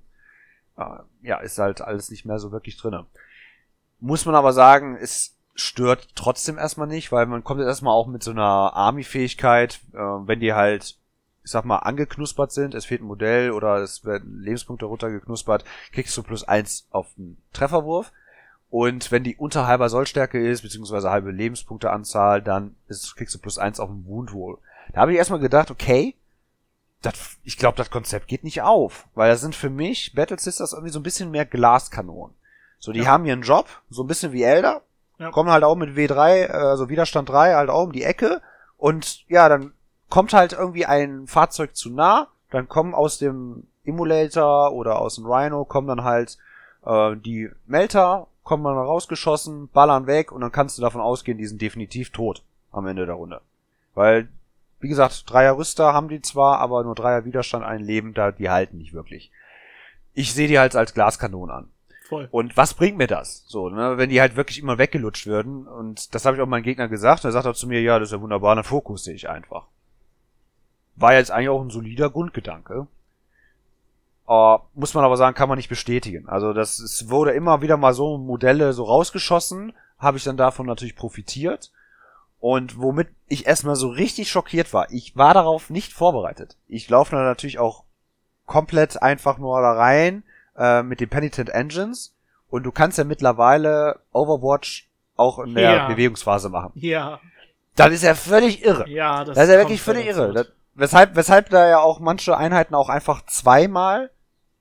[1.23, 3.07] ja, ist halt alles nicht mehr so wirklich drinne.
[4.01, 8.23] Muss man aber sagen, es stört trotzdem erstmal nicht, weil man kommt erstmal auch mit
[8.23, 8.43] so einer
[8.75, 10.97] Army-Fähigkeit, äh, wenn die halt,
[11.45, 16.17] ich sag mal, angeknuspert sind, es fehlt ein Modell oder es werden Lebenspunkte runtergeknuspert, kriegst
[16.17, 18.13] du plus eins auf den Trefferwurf.
[18.71, 23.57] Und wenn die unter halber Sollstärke ist, beziehungsweise halbe Lebenspunkteanzahl, dann ist, kriegst du plus
[23.57, 24.59] eins auf den Wound Roll.
[24.93, 26.17] Da habe ich erstmal gedacht, okay,
[27.07, 29.07] das, ich glaube, das Konzept geht nicht auf.
[29.15, 32.35] Weil das sind für mich Battle Sisters irgendwie so ein bisschen mehr Glaskanonen.
[32.79, 33.07] So, die ja.
[33.07, 34.83] haben ihren Job, so ein bisschen wie Elder,
[35.19, 35.31] ja.
[35.31, 38.43] kommen halt auch mit W3, also Widerstand 3, halt auch um die Ecke.
[38.77, 39.73] Und ja, dann
[40.11, 45.27] kommt halt irgendwie ein Fahrzeug zu nah, dann kommen aus dem Emulator oder aus dem
[45.27, 46.39] Rhino, kommen dann halt
[46.85, 51.47] äh, die Melter kommen dann rausgeschossen, ballern weg und dann kannst du davon ausgehen, die
[51.47, 52.43] sind definitiv tot
[52.73, 53.41] am Ende der Runde.
[53.95, 54.29] Weil,
[54.85, 58.51] wie gesagt, Dreier Rüster haben die zwar, aber nur Dreier Widerstand, ein Leben, da, die
[58.51, 59.33] halten nicht wirklich.
[60.13, 61.71] Ich sehe die halt als Glaskanonen an.
[62.07, 62.29] Voll.
[62.31, 63.45] Und was bringt mir das?
[63.47, 66.65] So, ne, wenn die halt wirklich immer weggelutscht würden, und das habe ich auch meinem
[66.65, 69.31] Gegner gesagt, er sagt auch zu mir, ja, das ist ja wunderbar, dann fokusse ich
[69.31, 69.65] einfach.
[70.97, 72.87] War jetzt eigentlich auch ein solider Grundgedanke.
[74.29, 76.29] Uh, muss man aber sagen, kann man nicht bestätigen.
[76.29, 80.67] Also das es wurde immer wieder mal so Modelle so rausgeschossen, habe ich dann davon
[80.67, 81.71] natürlich profitiert.
[82.45, 86.59] Und womit ich erstmal so richtig schockiert war, ich war darauf nicht vorbereitet.
[86.69, 87.85] Ich laufe da natürlich auch
[88.45, 92.15] komplett einfach nur da rein äh, mit den Penitent Engines
[92.51, 95.89] und du kannst ja mittlerweile Overwatch auch in der ja.
[95.89, 96.73] Bewegungsphase machen.
[96.75, 97.19] Ja.
[97.77, 98.91] Das ist ja völlig irre.
[98.91, 100.35] Ja, das, das ist ja wirklich völlig irre.
[100.35, 104.11] Das, weshalb, weshalb da ja auch manche Einheiten auch einfach zweimal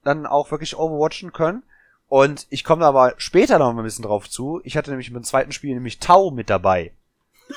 [0.05, 1.63] dann auch wirklich overwatchen können.
[2.07, 4.61] Und ich komme aber später noch ein bisschen drauf zu.
[4.63, 6.93] Ich hatte nämlich im zweiten Spiel nämlich Tau mit dabei.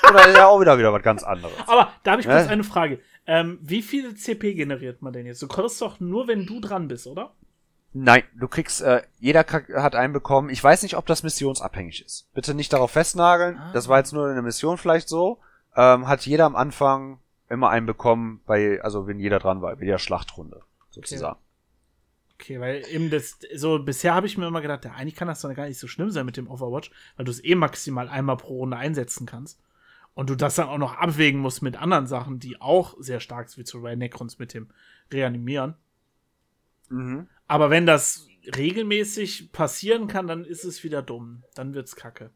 [0.09, 1.53] Oder ist ja auch wieder wieder was ganz anderes.
[1.65, 2.51] Aber da habe ich kurz ja?
[2.51, 2.99] eine Frage.
[3.25, 5.41] Ähm, wie viele CP generiert man denn jetzt?
[5.41, 7.33] Du konntest doch nur, wenn du dran bist, oder?
[7.93, 10.49] Nein, du kriegst, äh, jeder hat einen bekommen.
[10.49, 12.31] Ich weiß nicht, ob das missionsabhängig ist.
[12.33, 13.57] Bitte nicht darauf festnageln.
[13.57, 13.71] Ah.
[13.73, 15.39] Das war jetzt nur in der Mission vielleicht so.
[15.75, 17.19] Ähm, hat jeder am Anfang
[17.49, 21.37] immer einen bekommen, bei, also wenn jeder dran war, bei der Schlachtrunde, sozusagen.
[21.37, 21.41] Okay.
[22.39, 25.41] Okay, weil eben das, so bisher habe ich mir immer gedacht, ja, eigentlich kann das
[25.41, 28.37] doch gar nicht so schlimm sein mit dem Overwatch, weil du es eh maximal einmal
[28.37, 29.59] pro Runde einsetzen kannst.
[30.17, 33.49] Und du das dann auch noch abwägen musst mit anderen Sachen, die auch sehr stark
[33.49, 34.67] sind, wie zum Beispiel Necrons mit dem
[35.13, 35.75] Reanimieren.
[36.89, 37.27] Mhm.
[37.45, 41.43] Aber wenn das regelmäßig passieren kann, dann ist es wieder dumm.
[41.53, 42.31] Dann wird's kacke.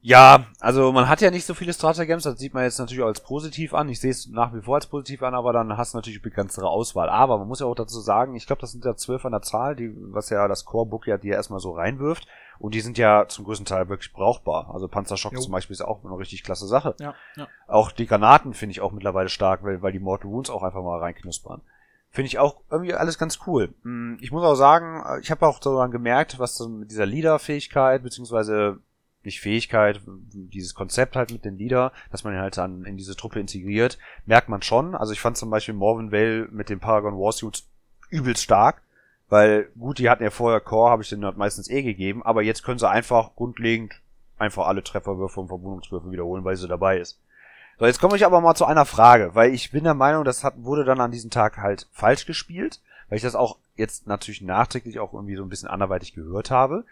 [0.00, 3.08] Ja, also man hat ja nicht so viele Stratagems, das sieht man jetzt natürlich auch
[3.08, 3.88] als positiv an.
[3.88, 6.68] Ich sehe es nach wie vor als positiv an, aber dann hast du natürlich begrenztere
[6.68, 7.08] Auswahl.
[7.08, 9.42] Aber man muss ja auch dazu sagen, ich glaube, das sind ja zwölf an der
[9.42, 12.28] Zahl, die, was ja das Core-Book ja dir erstmal so reinwirft.
[12.58, 14.70] Und die sind ja zum größten Teil wirklich brauchbar.
[14.72, 15.40] Also Panzerschock jo.
[15.40, 16.94] zum Beispiel ist auch eine richtig klasse Sache.
[16.98, 17.46] Ja, ja.
[17.66, 20.82] Auch die Granaten finde ich auch mittlerweile stark, weil, weil die Mortal Wounds auch einfach
[20.82, 21.60] mal reinknuspern.
[22.10, 23.74] Finde ich auch irgendwie alles ganz cool.
[23.82, 27.06] Hm, ich muss auch sagen, ich habe auch so dann gemerkt, was so mit dieser
[27.06, 28.80] Leader-Fähigkeit, beziehungsweise
[29.22, 33.14] nicht Fähigkeit, dieses Konzept halt mit den Leader, dass man ihn halt dann in diese
[33.14, 34.94] Truppe integriert, merkt man schon.
[34.94, 37.68] Also ich fand zum Beispiel Morven Vale mit dem Paragon Warsuits
[38.10, 38.82] übelst stark,
[39.28, 42.42] weil gut, die hatten ja vorher Core, habe ich denen halt meistens eh gegeben, aber
[42.42, 44.00] jetzt können sie einfach grundlegend
[44.38, 47.18] einfach alle Trefferwürfe und Verwundungswürfe wiederholen, weil sie dabei ist.
[47.78, 50.42] So, jetzt komme ich aber mal zu einer Frage, weil ich bin der Meinung, das
[50.42, 54.42] hat, wurde dann an diesem Tag halt falsch gespielt, weil ich das auch jetzt natürlich
[54.42, 56.84] nachträglich auch irgendwie so ein bisschen anderweitig gehört habe.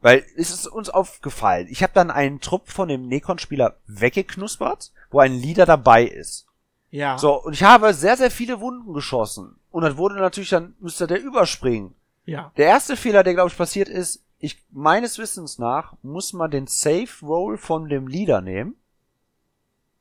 [0.00, 5.20] Weil es ist uns aufgefallen, ich habe dann einen Trupp von dem Necron-Spieler weggeknuspert, wo
[5.20, 6.46] ein Leader dabei ist.
[6.92, 7.18] Ja.
[7.18, 9.56] So, und ich habe sehr, sehr viele Wunden geschossen.
[9.70, 11.94] Und dann wurde natürlich, dann müsste der überspringen.
[12.26, 12.52] Ja.
[12.56, 16.66] Der erste Fehler, der glaube ich passiert ist, ich, meines Wissens nach, muss man den
[16.66, 18.76] Safe Roll von dem Leader nehmen.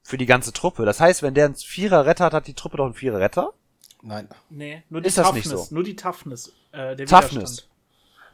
[0.03, 0.83] Für die ganze Truppe.
[0.83, 3.53] Das heißt, wenn der einen Vierer Retter hat, hat die Truppe doch einen Vierer Retter?
[4.01, 4.27] Nein.
[4.49, 5.43] Nee, nur die ist Toughness.
[5.43, 5.73] Das nicht so?
[5.73, 6.51] Nur die Toughness.
[6.71, 7.31] Äh, der Toughness.
[7.31, 7.67] Widerstand.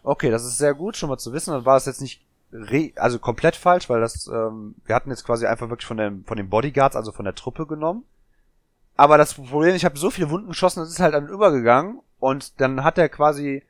[0.01, 1.51] Okay, das ist sehr gut, schon mal zu wissen.
[1.51, 5.25] Dann war es jetzt nicht re also komplett falsch, weil das, ähm, wir hatten jetzt
[5.25, 8.05] quasi einfach wirklich von, dem, von den Bodyguards, also von der Truppe genommen.
[8.97, 12.59] Aber das Problem, ich habe so viele Wunden geschossen, das ist halt dann übergegangen und
[12.59, 13.63] dann hat er quasi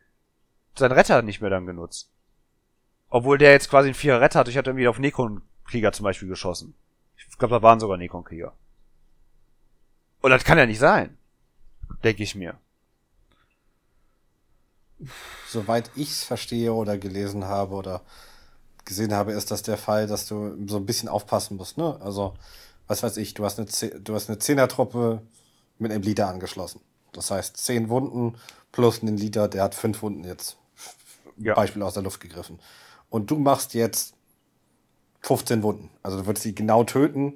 [0.74, 2.10] seinen Retter nicht mehr dann genutzt.
[3.10, 4.48] Obwohl der jetzt quasi einen Vierer Retter hat.
[4.48, 6.76] Ich hatte irgendwie auf Nekon-Krieger zum Beispiel geschossen.
[7.18, 8.54] Ich glaube, da waren sogar Nekon-Krieger.
[10.22, 11.18] Und das kann ja nicht sein.
[12.04, 12.58] Denke ich mir.
[15.48, 18.02] Soweit ich es verstehe oder gelesen habe oder
[18.86, 21.78] gesehen habe, ist das der Fall, dass du so ein bisschen aufpassen musst.
[21.78, 22.00] Ne?
[22.02, 22.34] Also,
[22.88, 25.21] was weiß ich, du hast eine, Ze- du hast eine Zehnertruppe
[25.78, 26.82] mit einem Leader angeschlossen.
[27.13, 28.38] Das heißt, zehn Wunden
[28.71, 30.58] plus einen Leader, der hat fünf Wunden jetzt.
[31.38, 31.54] Ja.
[31.54, 32.60] Beispiel aus der Luft gegriffen.
[33.10, 34.15] Und du machst jetzt
[35.21, 35.89] 15 Wunden.
[36.04, 37.36] Also du würdest sie genau töten,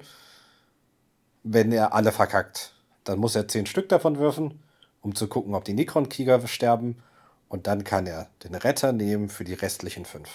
[1.42, 2.74] wenn er alle verkackt.
[3.04, 4.62] Dann muss er 10 Stück davon würfen,
[5.02, 7.02] um zu gucken, ob die Necron-Krieger sterben.
[7.48, 10.28] Und dann kann er den Retter nehmen für die restlichen 5.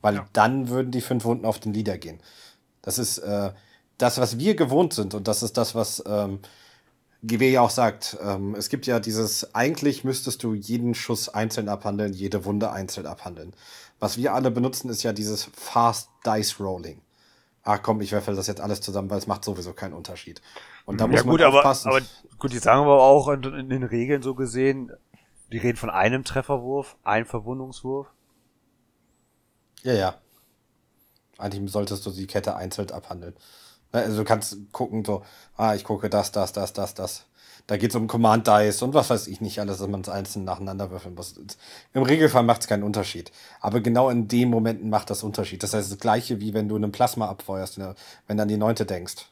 [0.00, 0.26] Weil Ja.
[0.32, 2.20] dann würden die 5 Wunden auf den Leader gehen.
[2.82, 3.52] Das ist äh,
[3.98, 5.14] das, was wir gewohnt sind.
[5.14, 6.40] Und das ist das, was ähm,
[7.22, 8.16] GW ja auch sagt.
[8.22, 13.06] Ähm, es gibt ja dieses, eigentlich müsstest du jeden Schuss einzeln abhandeln, jede Wunde einzeln
[13.06, 13.52] abhandeln.
[13.98, 17.02] Was wir alle benutzen, ist ja dieses Fast Dice Rolling.
[17.62, 20.40] Ach komm, ich werfe das jetzt alles zusammen, weil es macht sowieso keinen Unterschied.
[20.86, 21.88] Und da muss ja man gut, aber, aufpassen.
[21.88, 22.00] aber
[22.38, 24.90] gut, die sagen aber auch in, in den Regeln so gesehen,
[25.52, 28.06] die reden von einem Trefferwurf, ein Verwundungswurf.
[29.82, 30.14] Ja, ja.
[31.40, 33.34] Eigentlich solltest du die Kette einzeln abhandeln.
[33.92, 35.22] Ne, Also du kannst gucken, so,
[35.56, 37.26] ah, ich gucke das, das, das, das, das.
[37.66, 40.08] Da geht es um Command Dice und was weiß ich nicht alles, dass man es
[40.08, 41.34] einzeln nacheinander würfeln muss.
[41.92, 43.30] Im Regelfall macht es keinen Unterschied.
[43.60, 45.62] Aber genau in den Momenten macht das Unterschied.
[45.62, 47.94] Das heißt, das gleiche wie wenn du einen Plasma abfeuerst, ne,
[48.26, 49.26] wenn du an die neunte denkst.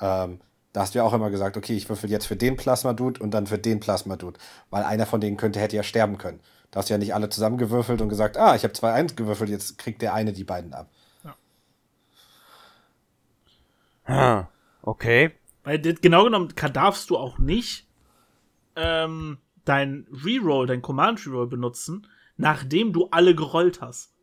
[0.00, 0.40] Ähm,
[0.72, 3.32] da hast du ja auch immer gesagt, okay, ich würfel jetzt für den Plasma-Dude und
[3.32, 4.38] dann für den Plasma-Dude.
[4.70, 6.40] Weil einer von denen könnte, hätte ja sterben können.
[6.70, 9.50] Da hast du ja nicht alle zusammengewürfelt und gesagt, ah, ich habe zwei eins gewürfelt,
[9.50, 10.90] jetzt kriegt der eine die beiden ab.
[14.82, 15.32] Okay.
[15.64, 17.86] Weil genau genommen kann, darfst du auch nicht
[18.76, 24.14] ähm, dein Reroll, dein Command Reroll benutzen, nachdem du alle gerollt hast.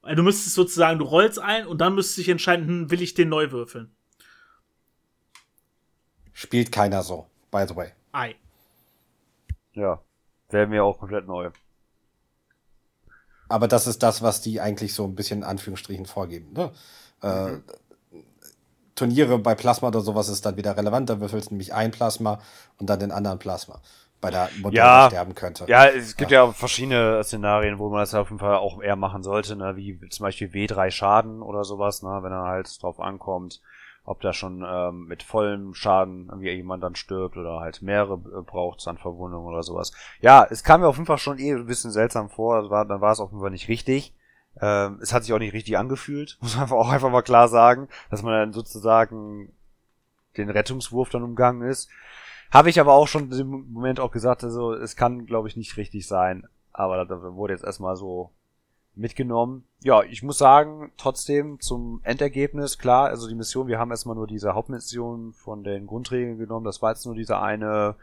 [0.00, 3.02] Weil du müsstest sozusagen, du rollst ein und dann müsstest du dich entscheiden, hm, will
[3.02, 3.94] ich den neu würfeln.
[6.32, 7.90] Spielt keiner so, by the way.
[8.12, 8.36] Ei.
[9.72, 10.00] Ja.
[10.48, 11.50] Wäre mir auch komplett neu.
[13.48, 16.52] Aber das ist das, was die eigentlich so ein bisschen in Anführungsstrichen vorgeben.
[16.52, 16.72] Ne?
[17.22, 17.58] Äh,
[18.96, 21.08] Turniere bei Plasma oder sowas ist dann wieder relevant.
[21.08, 22.40] Da würfelst du nämlich ein Plasma
[22.78, 23.80] und dann den anderen Plasma.
[24.22, 25.06] Bei der Modell, Ja.
[25.08, 25.66] sterben könnte.
[25.68, 26.50] Ja, es gibt ja.
[26.50, 29.76] verschiedene Szenarien, wo man das auf jeden Fall auch eher machen sollte, ne?
[29.76, 32.18] wie zum Beispiel W3 Schaden oder sowas, ne?
[32.22, 33.60] wenn er halt drauf ankommt,
[34.04, 38.42] ob da schon ähm, mit vollem Schaden irgendwie jemand dann stirbt oder halt mehrere äh,
[38.42, 39.92] braucht an Verwundung oder sowas.
[40.22, 43.02] Ja, es kam mir auf jeden Fall schon eh ein bisschen seltsam vor, war, dann
[43.02, 44.14] war es auf jeden Fall nicht richtig.
[44.60, 47.88] Ähm, es hat sich auch nicht richtig angefühlt, muss man auch einfach mal klar sagen,
[48.10, 49.52] dass man dann sozusagen
[50.36, 51.88] den Rettungswurf dann umgangen ist.
[52.50, 55.76] Habe ich aber auch schon im Moment auch gesagt, also es kann, glaube ich, nicht
[55.76, 56.46] richtig sein.
[56.72, 58.30] Aber da wurde jetzt erstmal so
[58.96, 59.64] mitgenommen.
[59.82, 64.26] Ja, ich muss sagen, trotzdem zum Endergebnis, klar, also die Mission, wir haben erstmal nur
[64.26, 66.64] diese Hauptmission von den Grundregeln genommen.
[66.64, 67.96] Das war jetzt nur diese eine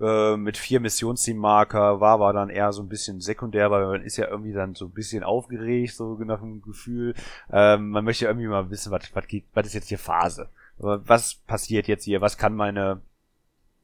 [0.00, 4.16] äh, mit vier Missionsteammarker, war aber dann eher so ein bisschen sekundär, weil man ist
[4.16, 7.14] ja irgendwie dann so ein bisschen aufgeregt, so nach dem Gefühl.
[7.52, 10.48] Ähm, man möchte irgendwie mal wissen, was, was, geht, was ist jetzt hier Phase?
[10.78, 12.20] Was passiert jetzt hier?
[12.20, 13.02] Was kann meine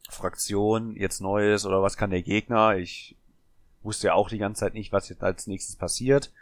[0.08, 2.76] Fraktion jetzt Neues oder was kann der Gegner?
[2.76, 3.16] Ich
[3.82, 6.32] wusste ja auch die ganze Zeit nicht, was jetzt als nächstes passiert.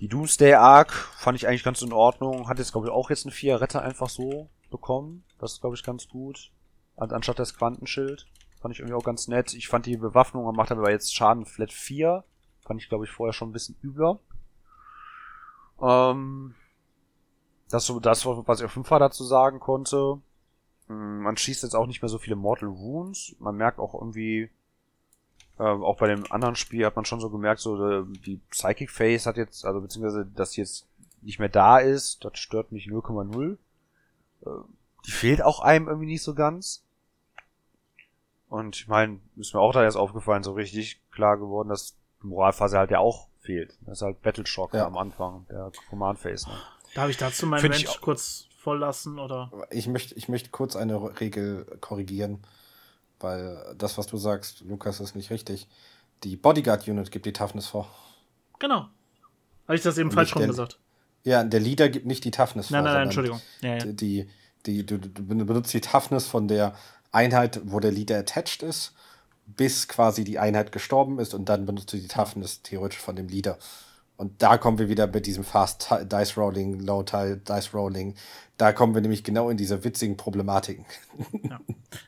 [0.00, 2.48] Die Doomsday Arc fand ich eigentlich ganz in Ordnung.
[2.48, 5.24] Hat jetzt, glaube ich, auch jetzt einen vier Retter einfach so bekommen.
[5.38, 6.52] Das ist, glaube ich, ganz gut.
[6.96, 8.26] An, anstatt das Quantenschild.
[8.60, 9.54] Fand ich irgendwie auch ganz nett.
[9.54, 12.24] Ich fand die Bewaffnung, man macht aber jetzt Schaden Flat 4.
[12.64, 14.20] Fand ich, glaube ich, vorher schon ein bisschen übler.
[15.80, 16.54] Ähm,
[17.70, 20.20] das so das, was ich auf jeden Fall dazu sagen konnte.
[20.88, 23.36] Mm, Man schießt jetzt auch nicht mehr so viele Mortal Wounds.
[23.38, 24.50] Man merkt auch irgendwie,
[25.58, 28.90] äh, auch bei dem anderen Spiel hat man schon so gemerkt, so äh, die Psychic
[28.90, 30.86] Phase hat jetzt, also beziehungsweise, dass jetzt
[31.22, 33.56] nicht mehr da ist, das stört mich 0,0.
[34.44, 34.50] Äh,
[35.06, 36.82] die fehlt auch einem irgendwie nicht so ganz.
[38.48, 42.26] Und ich meine, ist mir auch da jetzt aufgefallen, so richtig klar geworden, dass die
[42.26, 43.76] Moralphase halt ja auch fehlt.
[43.82, 44.86] Das ist halt Battleshock Ja.
[44.86, 46.48] am Anfang, der Command Phase.
[46.48, 46.56] Ne?
[46.94, 49.50] Darf ich dazu meinen Mensch kurz voll lassen oder?
[49.70, 52.42] Ich möchte, ich möchte kurz eine Regel korrigieren,
[53.20, 55.66] weil das, was du sagst, Lukas, ist nicht richtig.
[56.24, 57.88] Die Bodyguard-Unit gibt die Toughness vor.
[58.58, 58.88] Genau.
[59.66, 60.78] Habe ich das eben falsch rum gesagt?
[61.24, 62.84] Ja, der Leader gibt nicht die Toughness Nein, vor.
[62.84, 63.40] nein, nein, Entschuldigung.
[63.60, 63.84] Ja, ja.
[63.84, 64.28] Die,
[64.66, 66.74] die, du, du benutzt die Toughness von der
[67.12, 68.94] Einheit, wo der Leader attached ist,
[69.46, 73.28] bis quasi die Einheit gestorben ist und dann benutzt du die Toughness theoretisch von dem
[73.28, 73.58] Leader.
[74.18, 78.16] Und da kommen wir wieder mit diesem Fast Dice Rolling, Low Dice Rolling.
[78.56, 80.84] Da kommen wir nämlich genau in diese witzigen Problematiken.
[81.44, 81.60] Ja,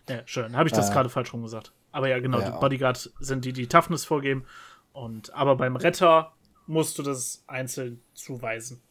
[0.08, 0.56] ja schön.
[0.56, 1.72] Habe ich das äh, gerade falsch rum gesagt.
[1.92, 4.44] Aber ja, genau, ja, die Bodyguard sind die, die Toughness vorgeben.
[4.92, 6.32] Und, aber beim Retter
[6.66, 8.82] musst du das einzeln zuweisen.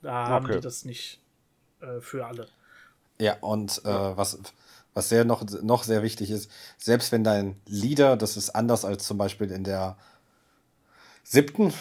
[0.00, 0.30] Da okay.
[0.30, 1.20] haben die das nicht
[1.80, 2.46] äh, für alle.
[3.18, 4.38] Ja, und äh, was,
[4.92, 6.48] was sehr noch, noch sehr wichtig ist,
[6.78, 9.96] selbst wenn dein Leader, das ist anders als zum Beispiel in der
[11.24, 11.72] siebten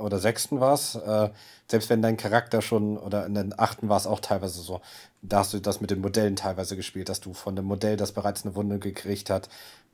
[0.00, 1.30] oder sechsten war es, äh,
[1.70, 4.80] selbst wenn dein Charakter schon, oder in den achten war es auch teilweise so,
[5.20, 8.12] da hast du das mit den Modellen teilweise gespielt, dass du von dem Modell, das
[8.12, 9.48] bereits eine Wunde gekriegt hat,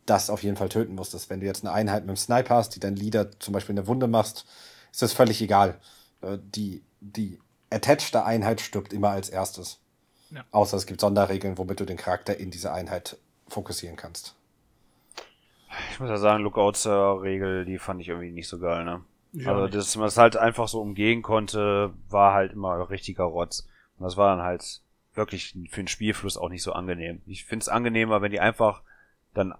[0.07, 1.31] das auf jeden Fall töten musstest.
[1.31, 3.87] Wenn du jetzt eine Einheit mit dem Sniper hast, die dein Leader zum Beispiel eine
[3.87, 4.45] Wunde machst,
[4.93, 5.81] ist das völlig egal.
[6.21, 9.79] Äh, die, die attached Einheit stirbt immer als erstes.
[10.31, 10.45] Ja.
[10.51, 13.17] Außer es gibt Sonderregeln, womit du den Charakter in diese Einheit
[13.49, 14.35] fokussieren kannst.
[15.91, 19.03] Ich muss ja sagen, Lookouts-Regel, die fand ich irgendwie nicht so geil, ne?
[19.33, 23.69] Ja, also, dass man es halt einfach so umgehen konnte, war halt immer richtiger Rotz.
[23.99, 24.81] Und das war dann halt
[25.15, 27.21] wirklich für den Spielfluss auch nicht so angenehm.
[27.27, 28.83] Ich find's angenehmer, wenn die einfach
[29.35, 29.55] dann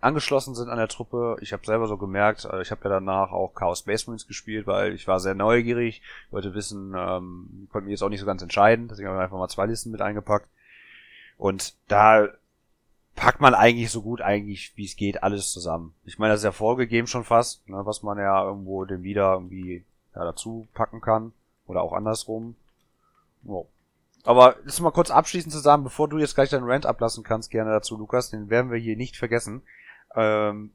[0.00, 1.36] angeschlossen sind an der Truppe.
[1.40, 4.66] Ich habe selber so gemerkt, äh, ich habe ja danach auch Chaos Space Marines gespielt,
[4.66, 8.42] weil ich war sehr neugierig, wollte wissen, ähm, konnte mir jetzt auch nicht so ganz
[8.42, 10.48] entscheiden, deswegen habe ich einfach mal zwei Listen mit eingepackt.
[11.36, 12.28] Und da
[13.14, 15.94] packt man eigentlich so gut eigentlich, wie es geht, alles zusammen.
[16.04, 19.34] Ich meine, das ist ja vorgegeben schon fast, ne, was man ja irgendwo dem wieder
[19.34, 21.32] irgendwie ja, dazu packen kann.
[21.66, 22.56] Oder auch andersrum.
[23.42, 23.66] Wow.
[24.24, 27.70] Aber das mal kurz abschließend zusammen, bevor du jetzt gleich deinen Rant ablassen kannst, gerne
[27.70, 29.62] dazu, Lukas, den werden wir hier nicht vergessen.
[30.14, 30.72] Ähm,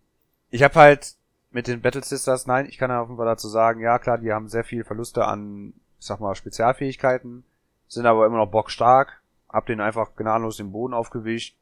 [0.49, 1.15] ich habe halt
[1.51, 4.49] mit den Battle Sisters, nein, ich kann ja Fall dazu sagen, ja klar, die haben
[4.49, 7.43] sehr viel Verluste an, ich sag mal, Spezialfähigkeiten,
[7.87, 11.55] sind aber immer noch bockstark, hab den einfach gnadenlos den Boden aufgewischt,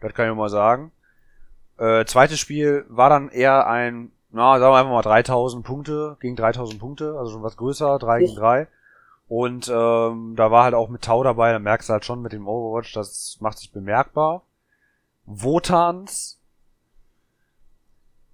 [0.00, 0.92] das kann ich mal sagen.
[1.78, 6.36] Äh, zweites Spiel war dann eher ein, na, sagen wir einfach mal 3000 Punkte gegen
[6.36, 8.68] 3000 Punkte, also schon was größer, 3 gegen 3.
[9.28, 12.32] Und ähm, da war halt auch mit Tau dabei, da merkst du halt schon mit
[12.32, 14.42] dem Overwatch, das macht sich bemerkbar.
[15.24, 16.40] Wotans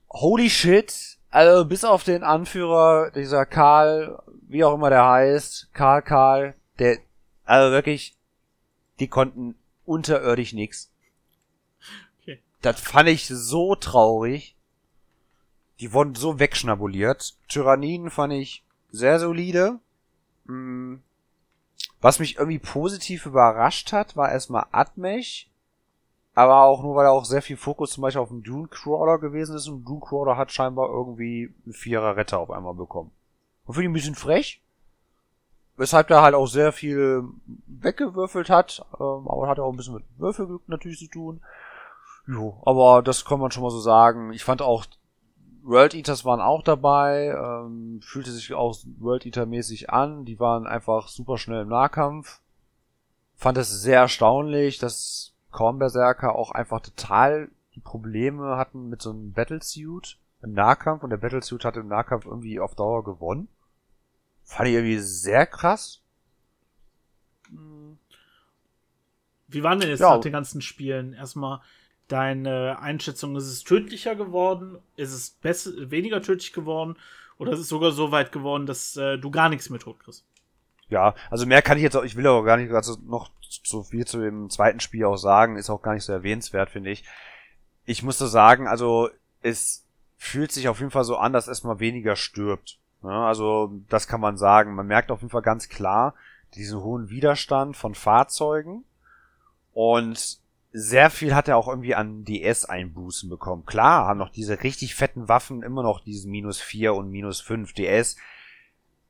[0.08, 6.02] holy shit, also bis auf den Anführer, dieser Karl, wie auch immer der heißt, Karl
[6.02, 6.98] Karl, der,
[7.44, 8.16] also wirklich,
[8.98, 10.90] die konnten unterirdisch nix.
[12.62, 14.56] Das fand ich so traurig.
[15.80, 17.36] Die wurden so wegschnabuliert.
[17.48, 19.78] Tyranniden fand ich sehr solide.
[20.46, 21.02] Hm.
[22.00, 25.50] Was mich irgendwie positiv überrascht hat, war erstmal Admech
[26.36, 29.18] aber auch nur, weil er auch sehr viel Fokus zum Beispiel auf dem Dune Crawler
[29.18, 33.10] gewesen ist und Dune Crawler hat scheinbar irgendwie einen Vierer Retter auf einmal bekommen.
[33.64, 34.60] Und finde ich ein bisschen frech,
[35.78, 37.24] weshalb er halt auch sehr viel
[37.66, 41.40] weggewürfelt hat, ähm, aber hat auch ein bisschen mit Würfelglück natürlich zu tun.
[42.26, 44.32] Jo, aber das kann man schon mal so sagen.
[44.32, 44.86] Ich fand auch
[45.62, 50.24] World Eaters waren auch dabei, ähm, fühlte sich auch World Eater mäßig an.
[50.24, 52.40] Die waren einfach super schnell im Nahkampf.
[53.34, 59.32] Fand es sehr erstaunlich, dass Kornberserker auch einfach total die Probleme hatten mit so einem
[59.32, 63.48] Battlesuit im Nahkampf und der Battlesuit hat im Nahkampf irgendwie auf Dauer gewonnen.
[64.44, 66.00] Fand ich irgendwie sehr krass.
[69.48, 70.14] Wie waren denn jetzt ja.
[70.14, 71.12] nach den ganzen Spielen?
[71.12, 71.60] Erstmal
[72.08, 74.78] deine Einschätzung, ist es tödlicher geworden?
[74.96, 76.96] Ist es besser, weniger tödlich geworden?
[77.38, 80.24] Oder ist es sogar so weit geworden, dass äh, du gar nichts mehr tot kriegst?
[80.88, 83.30] Ja, also mehr kann ich jetzt auch, ich will aber gar nicht also noch
[83.64, 86.90] so viel zu dem zweiten Spiel auch sagen, ist auch gar nicht so erwähnenswert, finde
[86.90, 87.04] ich.
[87.84, 89.10] Ich musste sagen, also
[89.42, 89.84] es
[90.16, 92.78] fühlt sich auf jeden Fall so an, dass erstmal weniger stirbt.
[93.02, 93.26] Ja, ne?
[93.26, 94.74] also das kann man sagen.
[94.74, 96.14] Man merkt auf jeden Fall ganz klar
[96.54, 98.84] diesen hohen Widerstand von Fahrzeugen
[99.72, 100.38] und
[100.78, 103.64] sehr viel hat er auch irgendwie an DS-Einbußen bekommen.
[103.64, 107.72] Klar, haben noch diese richtig fetten Waffen immer noch diesen minus 4 und minus 5
[107.72, 108.16] DS,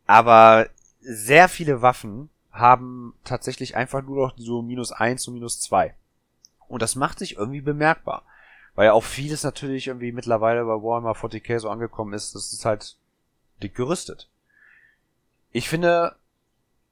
[0.07, 0.69] aber
[1.01, 5.97] sehr viele Waffen haben tatsächlich einfach nur noch so minus eins und minus zwei.
[6.69, 8.23] Und das macht sich irgendwie bemerkbar.
[8.77, 12.65] Weil ja auch vieles natürlich irgendwie mittlerweile bei Warhammer 40k so angekommen ist, das ist
[12.65, 12.97] halt
[13.61, 14.31] dick gerüstet.
[15.51, 16.15] Ich finde,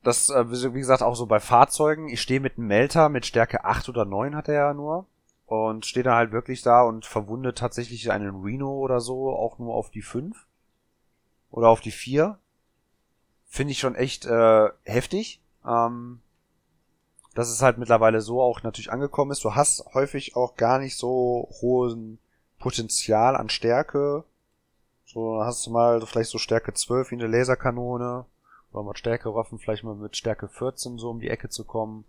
[0.05, 3.65] das, äh, wie gesagt, auch so bei Fahrzeugen, ich stehe mit einem Melter mit Stärke
[3.65, 5.07] 8 oder 9 hat er ja nur.
[5.47, 9.75] Und steht da halt wirklich da und verwundet tatsächlich einen Reno oder so auch nur
[9.75, 10.47] auf die 5.
[11.51, 12.39] Oder auf die 4
[13.47, 15.41] finde ich schon echt äh, heftig.
[15.67, 16.21] Ähm,
[17.35, 19.45] dass es halt mittlerweile so auch natürlich angekommen ist.
[19.45, 22.19] Du hast häufig auch gar nicht so hohen
[22.59, 24.25] Potenzial an Stärke.
[25.05, 28.25] So hast du mal vielleicht so Stärke 12 wie eine Laserkanone.
[28.75, 32.05] Oder mal Stärkewaffen vielleicht mal mit Stärke 14 so um die Ecke zu kommen.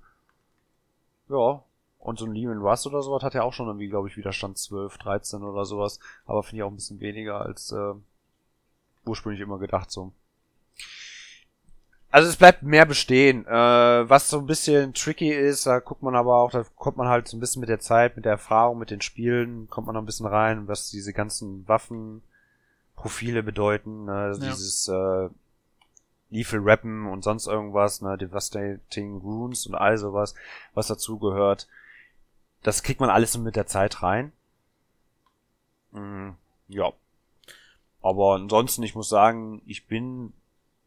[1.30, 1.64] Ja.
[2.00, 4.58] Und so ein Lehman Russ oder sowas hat ja auch schon irgendwie, glaube ich, Widerstand
[4.58, 6.00] 12, 13 oder sowas.
[6.26, 7.94] Aber finde ich auch ein bisschen weniger als äh,
[9.06, 10.12] ursprünglich immer gedacht so.
[12.12, 13.46] Also es bleibt mehr bestehen.
[13.46, 13.52] Äh,
[14.10, 17.28] was so ein bisschen tricky ist, da guckt man aber auch, da kommt man halt
[17.28, 20.02] so ein bisschen mit der Zeit, mit der Erfahrung, mit den Spielen, kommt man noch
[20.02, 24.06] ein bisschen rein, was diese ganzen Waffenprofile bedeuten.
[24.06, 24.14] Ne?
[24.14, 24.50] Also Ja.
[24.52, 25.30] Dieses äh,
[26.36, 28.18] Lethal Rappen und sonst irgendwas, ne?
[28.18, 30.36] Devastating Runes und all sowas,
[30.74, 31.68] was dazu gehört.
[32.62, 34.32] Das kriegt man alles mit der Zeit rein.
[35.92, 36.32] Mm,
[36.68, 36.92] ja.
[38.02, 40.34] Aber ansonsten, ich muss sagen, ich bin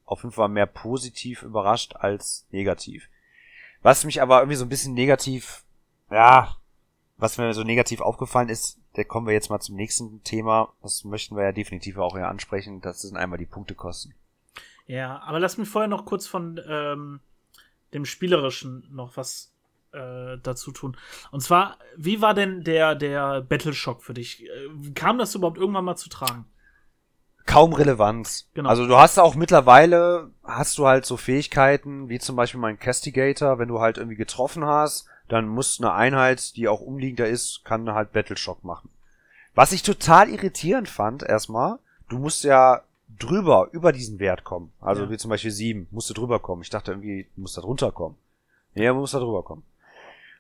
[0.04, 3.08] auf jeden Fall mehr positiv überrascht als negativ.
[3.82, 5.64] Was mich aber irgendwie so ein bisschen negativ,
[6.11, 6.56] ja,
[7.16, 10.72] was mir so negativ aufgefallen ist, da kommen wir jetzt mal zum nächsten Thema.
[10.82, 12.80] Das möchten wir ja definitiv auch hier ansprechen.
[12.80, 14.14] Das sind einmal die Punktekosten.
[14.88, 17.20] Ja, aber lass mich vorher noch kurz von ähm,
[17.92, 19.53] dem Spielerischen noch was
[19.92, 20.96] äh, dazu tun.
[21.31, 24.44] Und zwar, wie war denn der, der Battle-Shock für dich?
[24.44, 26.46] Äh, Kam das überhaupt irgendwann mal zu tragen?
[27.44, 28.51] Kaum Relevanz.
[28.55, 28.68] Genau.
[28.68, 33.59] Also du hast auch mittlerweile, hast du halt so Fähigkeiten, wie zum Beispiel mein Castigator,
[33.59, 37.92] wenn du halt irgendwie getroffen hast, dann muss eine Einheit, die auch umliegender ist, kann
[37.92, 38.90] halt Battleshock machen.
[39.55, 42.83] Was ich total irritierend fand, erstmal, du musst ja
[43.18, 44.72] drüber, über diesen Wert kommen.
[44.81, 45.11] Also Ja.
[45.11, 46.62] wie zum Beispiel sieben, musst du drüber kommen.
[46.62, 48.16] Ich dachte irgendwie, du musst da drunter kommen.
[48.74, 49.64] Nee, du musst da drüber kommen.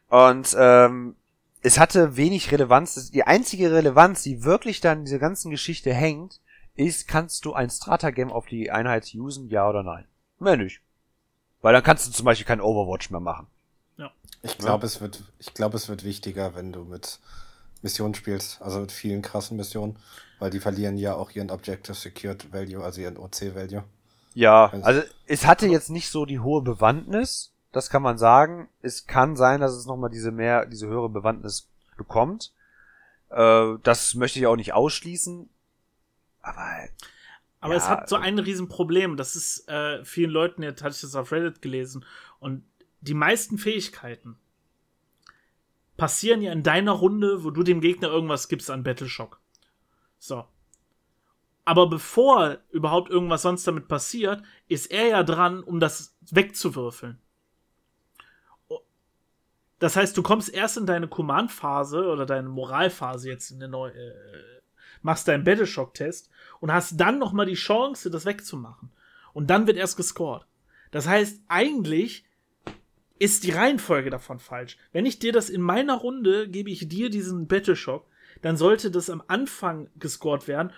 [0.08, 1.16] Und ähm,
[1.62, 3.10] es hatte wenig Relevanz.
[3.10, 6.40] Die einzige Relevanz, die wirklich dann in dieser ganzen Geschichte hängt,
[6.76, 10.04] ist, kannst du ein Strata-Game auf die Einheit usen, ja oder nein?
[10.38, 10.80] Mehr nicht.
[11.60, 13.46] Weil dann kannst du zum Beispiel kein Overwatch mehr machen.
[14.42, 17.18] Ich glaube, es wird, ich glaube, es wird wichtiger, wenn du mit
[17.82, 19.98] Missionen spielst, also mit vielen krassen Missionen,
[20.38, 23.84] weil die verlieren ja auch ihren Objective Secured Value, also ihren OC Value.
[24.34, 28.68] Ja, Also- also es hatte jetzt nicht so die hohe Bewandtnis, das kann man sagen.
[28.82, 32.52] Es kann sein, dass es nochmal diese mehr, diese höhere Bewandtnis bekommt.
[33.30, 35.48] Äh, das möchte ich auch nicht ausschließen.
[36.40, 36.88] Aber
[37.60, 39.16] Aber Ja, es hat so ein Riesenproblem.
[39.16, 42.04] Das ist äh, vielen Leuten, jetzt hatte ich das auf Reddit gelesen.
[42.38, 42.64] Und
[43.00, 44.38] die meisten Fähigkeiten
[45.98, 49.40] passieren ja in deiner Runde, wo du dem Gegner irgendwas gibst an Battleshock.
[50.18, 50.46] So.
[51.66, 57.20] Aber bevor überhaupt irgendwas sonst damit passiert, ist er ja dran, um das wegzuwürfeln.
[59.78, 63.92] Das heißt, du kommst erst in deine Command-Phase oder deine Moralphase jetzt in der neue,
[63.92, 64.62] äh,
[65.02, 66.30] machst deinen Battleshock-Test
[66.60, 68.90] und hast dann noch mal die Chance, das wegzumachen.
[69.34, 70.46] Und dann wird erst gescored.
[70.90, 72.24] Das heißt, eigentlich
[73.18, 74.76] ist die Reihenfolge davon falsch.
[74.92, 78.06] Wenn ich dir das in meiner Runde gebe, ich dir diesen Battleshock,
[78.42, 80.72] dann sollte das am Anfang gescored werden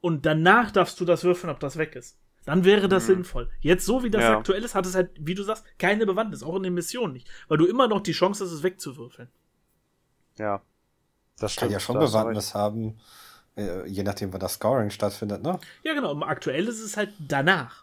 [0.00, 2.16] und danach darfst du das würfeln, ob das weg ist.
[2.44, 3.50] Dann wäre das sinnvoll.
[3.60, 4.38] Jetzt, so wie das Ja.
[4.38, 7.28] aktuell ist, hat es halt, wie du sagst, keine Bewandtnis, auch in den Missionen nicht.
[7.46, 9.28] Weil du immer noch die Chance hast, es wegzuwürfeln.
[10.38, 10.60] ja,
[11.38, 11.72] das Kann stimmt.
[11.72, 11.98] ja schon.
[11.98, 12.98] Bewandtnis haben,
[13.56, 15.58] äh, je nachdem, wann das Scoring stattfindet, ne?
[15.84, 16.20] Ja, genau.
[16.22, 17.81] Aktuell ist es halt danach.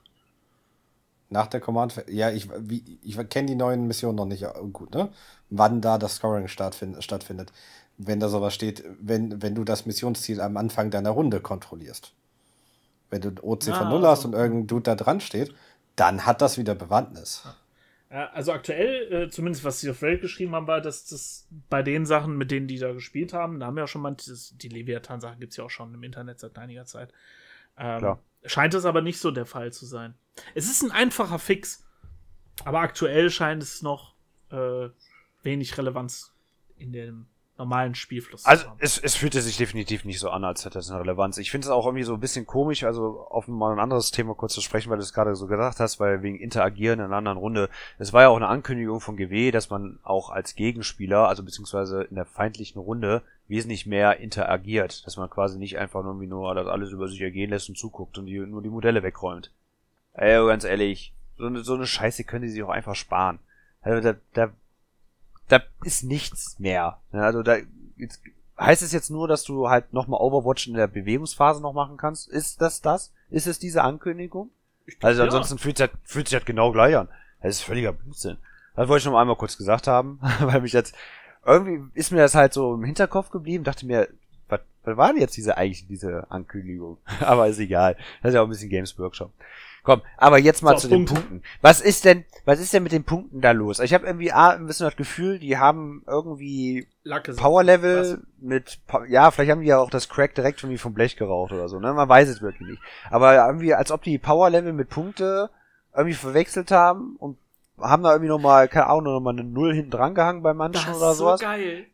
[1.30, 4.94] Nach der Command, ja, ich, wie, ich kenne die neuen Missionen noch nicht äh, gut,
[4.94, 5.10] ne?
[5.50, 7.52] Wann da das Scoring stattfind, stattfindet.
[7.98, 12.14] Wenn da sowas steht, wenn, wenn du das Missionsziel am Anfang deiner Runde kontrollierst.
[13.10, 15.54] Wenn du OC von Ah, 0 hast also- und irgendein Dude da dran steht,
[15.96, 17.44] dann hat das wieder Bewandtnis.
[18.10, 22.08] Also aktuell, äh, zumindest was sie auf Reddit geschrieben haben, war, dass das bei den
[22.08, 25.40] Sachen, mit denen die da gespielt haben, da haben wir ja schon mal, die Leviathan-Sachen
[25.40, 27.14] gibt es ja auch schon im Internet seit einiger Zeit.
[27.78, 28.20] Ähm, Klar.
[28.46, 30.16] Scheint es aber nicht so der Fall zu sein.
[30.56, 31.86] Es ist ein einfacher Fix,
[32.66, 34.16] aber aktuell scheint es noch
[34.52, 34.90] äh,
[35.44, 36.34] wenig Relevanz
[36.78, 37.28] in dem
[37.60, 41.02] normalen Spielfluss Also es, es fühlte sich definitiv nicht so an, als hätte es eine
[41.02, 41.38] Relevanz.
[41.38, 44.34] Ich finde es auch irgendwie so ein bisschen komisch, also auf mal ein anderes Thema
[44.34, 47.18] kurz zu sprechen, weil du es gerade so gesagt hast, weil wegen Interagieren in einer
[47.18, 47.70] anderen Runde.
[47.98, 52.04] Es war ja auch eine Ankündigung von GW, dass man auch als Gegenspieler, also beziehungsweise
[52.04, 55.06] in der feindlichen Runde, wesentlich mehr interagiert.
[55.06, 58.18] Dass man quasi nicht einfach nur, nur das alles über sich ergehen lässt und zuguckt
[58.18, 59.52] und die, nur die Modelle wegräumt.
[60.14, 63.40] Ey, ganz ehrlich, so eine, so eine Scheiße können die sich auch einfach sparen.
[63.82, 64.52] Also da, da
[65.50, 67.00] da ist nichts mehr.
[67.12, 67.58] Ja, Also da
[67.98, 68.22] jetzt,
[68.60, 72.30] heißt es jetzt nur, dass du halt nochmal Overwatch in der Bewegungsphase noch machen kannst?
[72.30, 73.12] Ist das das?
[73.30, 74.52] Ist es diese Ankündigung?
[75.02, 75.26] Also Ja.
[75.26, 77.10] ansonsten fühlt sich halt, fühlt sich halt genau gleich an.
[77.42, 78.38] Das ist völliger Blödsinn.
[78.76, 80.96] Das wollte ich noch einmal kurz gesagt haben, weil mich jetzt
[81.50, 84.08] irgendwie ist mir das halt so im Hinterkopf geblieben, dachte mir,
[84.48, 86.98] was, was war denn jetzt diese eigentlich diese Ankündigung?
[87.22, 87.96] aber ist egal.
[88.22, 89.32] Das ist ja auch ein bisschen Games Workshop.
[89.84, 91.26] Komm, aber jetzt mal So, zu den Punkte.
[91.26, 91.48] Punkten.
[91.62, 93.80] Was ist denn, was ist denn mit den Punkten da los?
[93.80, 96.88] Ich habe irgendwie A, ein bisschen das Gefühl, die haben irgendwie
[97.38, 97.64] Power?
[97.64, 101.54] Level mit, ja, vielleicht haben die ja auch das Crack direkt irgendwie vom Blech geraucht
[101.54, 101.94] oder so, ne?
[101.94, 102.82] Man weiß es wirklich nicht.
[103.10, 105.50] Aber irgendwie, als ob die Power Level mit Punkte
[105.96, 107.38] irgendwie verwechselt haben und
[107.82, 110.98] haben da irgendwie nochmal, keine Ahnung, nochmal eine Null hinten dran gehangen bei manchen Das
[110.98, 111.40] oder ist so sowas.
[111.42, 111.86] geil.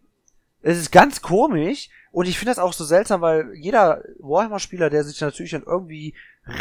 [0.62, 5.04] Es ist ganz komisch und ich finde das auch so seltsam, weil jeder Warhammer-Spieler, der
[5.04, 6.16] sich natürlich dann irgendwie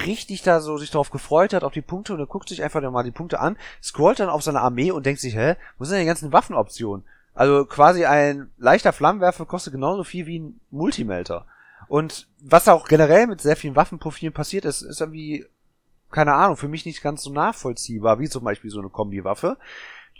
[0.06, 2.80] richtig da so sich darauf gefreut hat, auf die Punkte und er guckt sich einfach
[2.82, 5.84] dann mal die Punkte an, scrollt dann auf seine Armee und denkt sich, hä, wo
[5.84, 7.04] sind denn die ganzen Waffenoptionen?
[7.34, 11.46] Also quasi ein leichter Flammenwerfer kostet genauso viel wie ein Multimelter.
[11.88, 15.46] Und was auch generell mit sehr vielen Waffenprofilen passiert ist, ist irgendwie,
[16.14, 19.56] keine Ahnung, für mich nicht ganz so nachvollziehbar, wie zum Beispiel so eine Kombi-Waffe,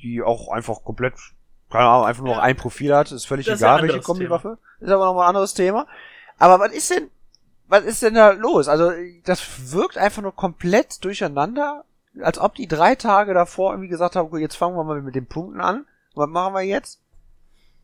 [0.03, 1.15] die auch einfach komplett,
[1.71, 2.41] keine Ahnung, einfach nur Ja.
[2.41, 4.59] ein Profil hat, ist völlig Das ist egal, ein welche Kombi-Waffe.
[4.81, 5.87] Ist aber nochmal ein anderes Thema.
[6.39, 7.11] Aber was ist denn,
[7.69, 8.67] was ist denn da los?
[8.67, 8.91] Also,
[9.25, 11.85] das wirkt einfach nur komplett durcheinander,
[12.21, 15.15] als ob die drei Tage davor irgendwie gesagt haben, okay, jetzt fangen wir mal mit
[15.15, 15.87] den Punkten an.
[16.17, 17.01] Was machen wir jetzt?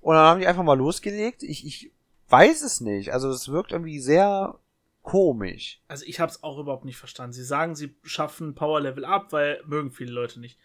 [0.00, 1.42] Und dann haben die einfach mal losgelegt.
[1.44, 1.92] Ich, ich
[2.28, 3.12] weiß es nicht.
[3.12, 4.56] Also, es wirkt irgendwie sehr
[5.02, 5.80] komisch.
[5.88, 7.32] Also ich habe es auch überhaupt nicht verstanden.
[7.32, 10.58] Sie sagen, sie schaffen Power Level ab, weil mögen viele Leute nicht.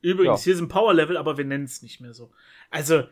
[0.00, 0.44] Übrigens, Ja.
[0.44, 2.32] hier sind Power Level, aber wir nennen es nicht mehr so.
[2.70, 3.04] Also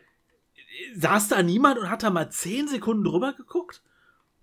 [0.95, 3.81] saß da niemand und hat da mal 10 Sekunden drüber geguckt?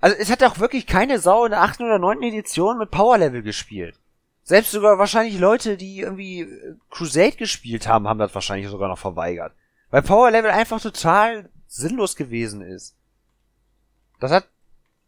[0.00, 1.80] Also, es hat auch wirklich keine Sau in der 8.
[1.80, 2.22] oder 9.
[2.22, 3.98] Edition mit Power Level gespielt.
[4.44, 8.98] Selbst sogar wahrscheinlich Leute, die irgendwie äh, Crusade gespielt haben, haben das wahrscheinlich sogar noch
[8.98, 9.52] verweigert.
[9.90, 12.96] Weil Power Level einfach total sinnlos gewesen ist.
[14.20, 14.48] Das hat,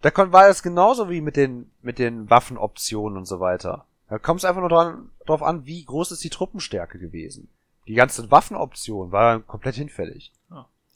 [0.00, 3.86] da war das genauso wie mit den, mit den Waffenoptionen und so weiter.
[4.08, 7.48] Da kommt es einfach nur dran, drauf an, wie groß ist die Truppenstärke gewesen.
[7.86, 10.32] Die ganzen Waffenoptionen waren komplett hinfällig.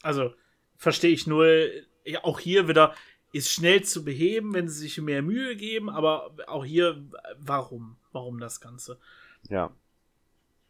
[0.01, 0.33] Also
[0.77, 1.47] verstehe ich nur,
[2.03, 2.93] ja, auch hier wieder
[3.31, 7.03] ist schnell zu beheben, wenn sie sich mehr Mühe geben, aber auch hier,
[7.37, 7.97] warum?
[8.11, 8.97] Warum das Ganze?
[9.49, 9.71] Ja.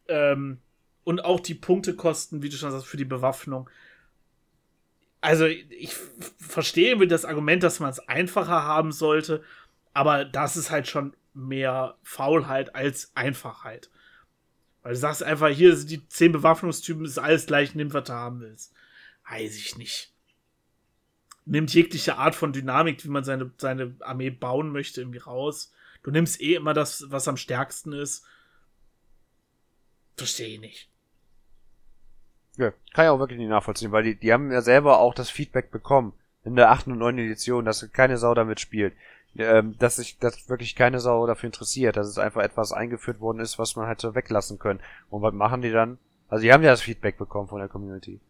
[0.07, 0.59] Ähm,
[1.03, 3.69] und auch die Punktekosten, wie du schon sagst, für die Bewaffnung.
[5.25, 5.91] Also, ich
[6.37, 9.43] verstehe mit das Argument, dass man es einfacher haben sollte,
[9.91, 13.89] aber das ist halt schon mehr Faulheit als Einfachheit.
[14.83, 18.13] Weil du sagst einfach, hier sind die zehn Bewaffnungstypen, ist alles gleich, nimm, was du
[18.13, 18.71] haben willst.
[19.27, 20.13] Weiß ich nicht.
[21.45, 25.73] Nimmt jegliche Art von Dynamik, wie man seine, seine Armee bauen möchte, irgendwie raus.
[26.03, 28.27] Du nimmst eh immer das, was am stärksten ist.
[30.17, 30.89] Verstehe ich nicht.
[32.57, 35.29] Ja, kann ich auch wirklich nicht nachvollziehen, weil die, die haben ja selber auch das
[35.29, 36.87] Feedback bekommen in der 8.
[36.87, 37.17] und 9.
[37.17, 38.93] Edition, dass keine Sau damit spielt.
[39.37, 43.39] Ähm, dass sich dass wirklich keine Sau dafür interessiert, dass es einfach etwas eingeführt worden
[43.39, 44.79] ist, was man hätte weglassen können.
[45.09, 45.97] Und was machen die dann?
[46.29, 48.21] Also die haben ja das Feedback bekommen von der Community.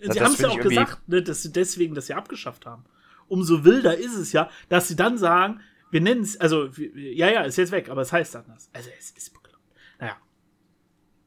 [0.00, 2.84] Sie das haben es ja auch gesagt, ne, dass sie deswegen das ja abgeschafft haben.
[3.28, 5.60] Umso wilder ist es ja, dass sie dann sagen,
[5.90, 8.70] wir nennen es, also, ja, ja, ist jetzt weg, aber es heißt anders.
[8.72, 9.64] Also, es ist bekloppt.
[9.98, 10.16] Naja.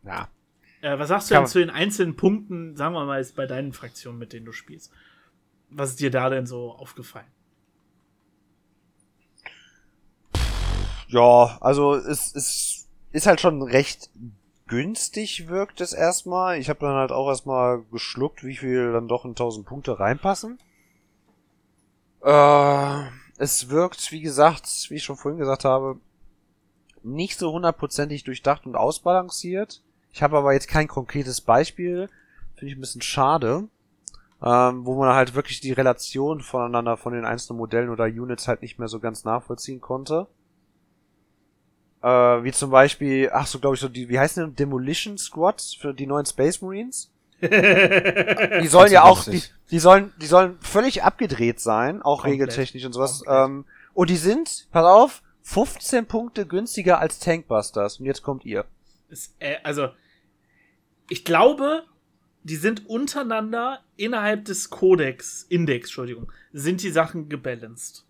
[0.04, 0.30] Ja.
[0.82, 4.18] Äh, was sagst du denn zu den einzelnen Punkten, sagen wir mal, bei deinen Fraktionen,
[4.18, 4.92] mit denen du spielst?
[5.70, 7.28] Was ist dir da denn so aufgefallen?
[11.08, 14.10] Ja, also es, es ist halt schon recht
[14.70, 16.60] günstig wirkt es erstmal.
[16.60, 20.60] Ich habe dann halt auch erstmal geschluckt, wie viel dann doch in 1000 Punkte reinpassen.
[22.22, 23.04] Äh,
[23.38, 26.00] es wirkt, wie gesagt, wie ich schon vorhin gesagt habe,
[27.02, 29.82] nicht so hundertprozentig durchdacht und ausbalanciert.
[30.12, 32.10] Ich habe aber jetzt kein konkretes Beispiel.
[32.56, 33.68] Finde ich ein bisschen schade.
[34.42, 38.62] Ähm, wo man halt wirklich die Relation voneinander von den einzelnen Modellen oder Units halt
[38.62, 40.28] nicht mehr so ganz nachvollziehen konnte.
[42.02, 45.74] Äh, wie zum Beispiel, ach so, glaube ich, so die, wie heißen die, Demolition Squads
[45.74, 47.12] für die neuen Space Marines?
[47.42, 49.42] Die sollen ja auch, die,
[49.72, 52.34] die sollen, die sollen völlig abgedreht sein, auch Komplett.
[52.34, 53.24] regeltechnisch und sowas.
[53.30, 58.02] Ähm, und die sind, pass auf, 15 Punkte günstiger als Tankbusters.
[58.02, 58.66] Und jetzt kommt ihr.
[59.08, 59.88] Ist, äh, also,
[61.10, 61.84] ich glaube,
[62.44, 68.06] die sind untereinander innerhalb des Codex, Index, Entschuldigung, sind die Sachen gebalanced.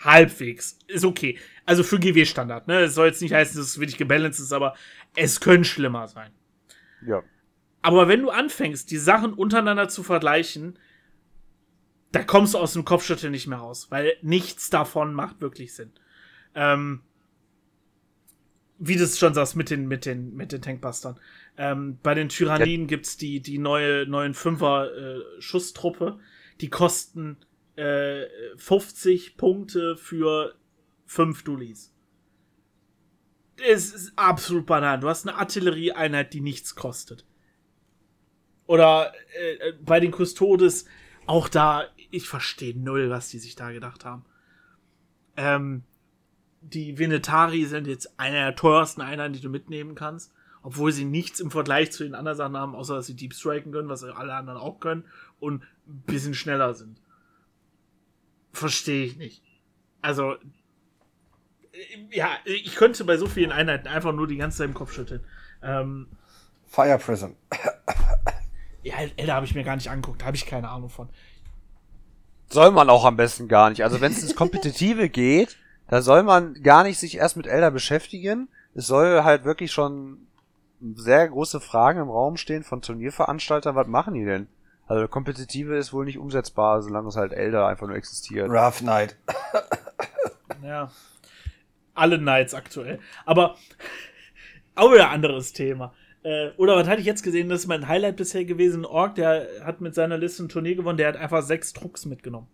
[0.00, 0.78] Halbwegs.
[0.86, 1.38] Ist okay.
[1.64, 2.80] Also für GW-Standard, ne?
[2.80, 4.74] Es soll jetzt nicht heißen, dass es wirklich gebalanced ist, aber
[5.16, 6.32] es können schlimmer sein.
[7.06, 7.22] Ja.
[7.82, 10.78] Aber wenn du anfängst, die Sachen untereinander zu vergleichen,
[12.12, 15.92] da kommst du aus dem Kopfschütteln nicht mehr raus, weil nichts davon macht wirklich Sinn.
[16.54, 17.02] Ähm,
[18.78, 21.18] wie du es schon sagst, mit den, mit den, mit den Tankbustern.
[21.58, 26.20] Ähm, bei den Tyranniden gibt's die, die neue, neuen Fünfer äh, Schusstruppe.
[26.60, 27.36] Die kosten
[27.74, 30.54] äh, 50 Punkte für
[31.06, 31.92] 5 Dulis.
[33.56, 35.00] Es ist absolut banal.
[35.00, 37.26] Du hast eine Artillerieeinheit, die nichts kostet.
[38.66, 40.86] Oder äh, bei den Custodes,
[41.26, 44.24] auch da, ich verstehe null, was die sich da gedacht haben.
[45.36, 45.82] Ähm,
[46.60, 50.32] die Venetari sind jetzt einer der teuersten Einheiten, die du mitnehmen kannst.
[50.62, 53.72] Obwohl sie nichts im Vergleich zu den anderen Sachen haben, außer dass sie Deep Striken
[53.72, 55.04] können, was alle anderen auch können,
[55.40, 57.00] und ein bisschen schneller sind.
[58.52, 59.42] Verstehe ich nicht.
[60.02, 60.38] Also, äh,
[62.10, 65.24] ja, ich könnte bei so vielen Einheiten einfach nur die ganze Zeit im Kopf schütteln.
[65.62, 66.08] Ähm,
[66.66, 67.30] Fire Prism.
[68.82, 71.08] ja, Elder habe ich mir gar nicht angeguckt, da habe ich keine Ahnung von.
[72.50, 73.84] soll man auch am besten gar nicht.
[73.84, 75.56] Also wenn es ins Kompetitive geht,
[75.88, 78.48] da soll man gar nicht sich erst mit Elder beschäftigen.
[78.74, 80.27] Es soll halt wirklich schon
[80.80, 83.74] sehr große Fragen im Raum stehen von Turnierveranstaltern.
[83.74, 84.48] Was machen die denn?
[84.86, 88.48] Also Kompetitive ist wohl nicht umsetzbar, solange es halt Elder einfach nur existiert.
[88.48, 89.16] Rough Night.
[90.62, 90.90] Ja.
[91.94, 93.00] Alle Knights aktuell.
[93.24, 93.56] Aber
[94.74, 95.94] auch wieder ein anderes Thema.
[96.22, 97.48] Äh, oder was hatte ich jetzt gesehen?
[97.48, 98.84] Das ist mein Highlight bisher gewesen.
[98.84, 102.48] Ork, der hat mit seiner Liste ein Turnier gewonnen, der hat einfach sechs Trucks mitgenommen.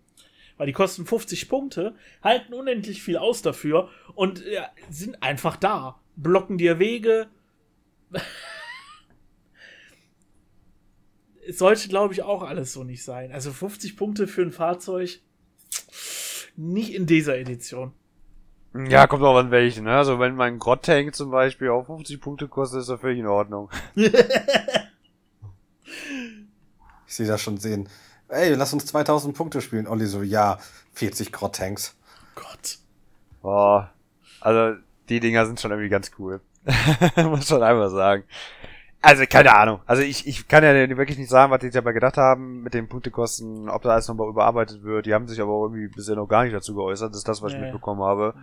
[0.57, 6.01] Weil die kosten 50 Punkte, halten unendlich viel aus dafür und ja, sind einfach da.
[6.16, 7.27] Blocken dir Wege.
[11.47, 13.33] Es sollte, glaube ich, auch alles so nicht sein.
[13.33, 15.21] Also 50 Punkte für ein Fahrzeug.
[16.57, 17.93] Nicht in dieser Edition.
[18.75, 19.97] Ja, kommt auch an welchen, ne?
[19.97, 23.71] Also wenn mein Grott-Tank zum Beispiel auch 50 Punkte kostet, ist das völlig in Ordnung.
[27.07, 27.89] Ich sehe das schon sehen.
[28.27, 29.87] Ey, lass uns 2000 Punkte spielen.
[29.87, 30.59] Olli so, ja,
[30.95, 31.95] 40 Grott-Tanks.
[32.35, 32.79] Gott.
[33.41, 33.93] Boah.
[34.41, 36.41] Also, die Dinger sind schon irgendwie ganz cool.
[37.17, 38.25] Muss schon einfach sagen.
[39.01, 39.81] Also, keine Ahnung.
[39.85, 42.89] Also, ich, ich kann ja wirklich nicht sagen, was die dabei gedacht haben mit den
[42.89, 45.05] Punktekosten, ob da alles nochmal überarbeitet wird.
[45.07, 47.11] Die haben sich aber irgendwie bisher noch gar nicht dazu geäußert.
[47.11, 48.35] Das ist das, was ich mitbekommen habe.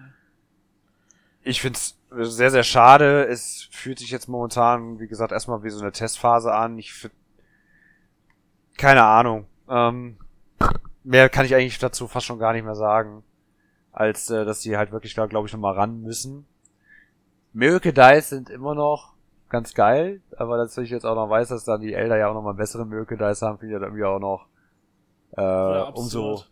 [1.43, 3.25] Ich find's sehr, sehr schade.
[3.25, 6.77] Es fühlt sich jetzt momentan, wie gesagt, erstmal wie so eine Testphase an.
[6.77, 7.13] Ich find,
[8.77, 9.47] keine Ahnung.
[9.67, 10.17] Ähm,
[11.03, 13.23] mehr kann ich eigentlich dazu fast schon gar nicht mehr sagen,
[13.91, 16.45] als äh, dass die halt wirklich da, glaube ich, nochmal ran müssen.
[17.53, 19.13] Miracle Dice sind immer noch
[19.49, 22.33] ganz geil, aber dass ich jetzt auch noch weiß, dass dann die Elder ja auch
[22.33, 24.47] noch mal bessere Miracle Dice haben, finde ich dann irgendwie auch noch
[25.31, 26.51] äh, umso absurd.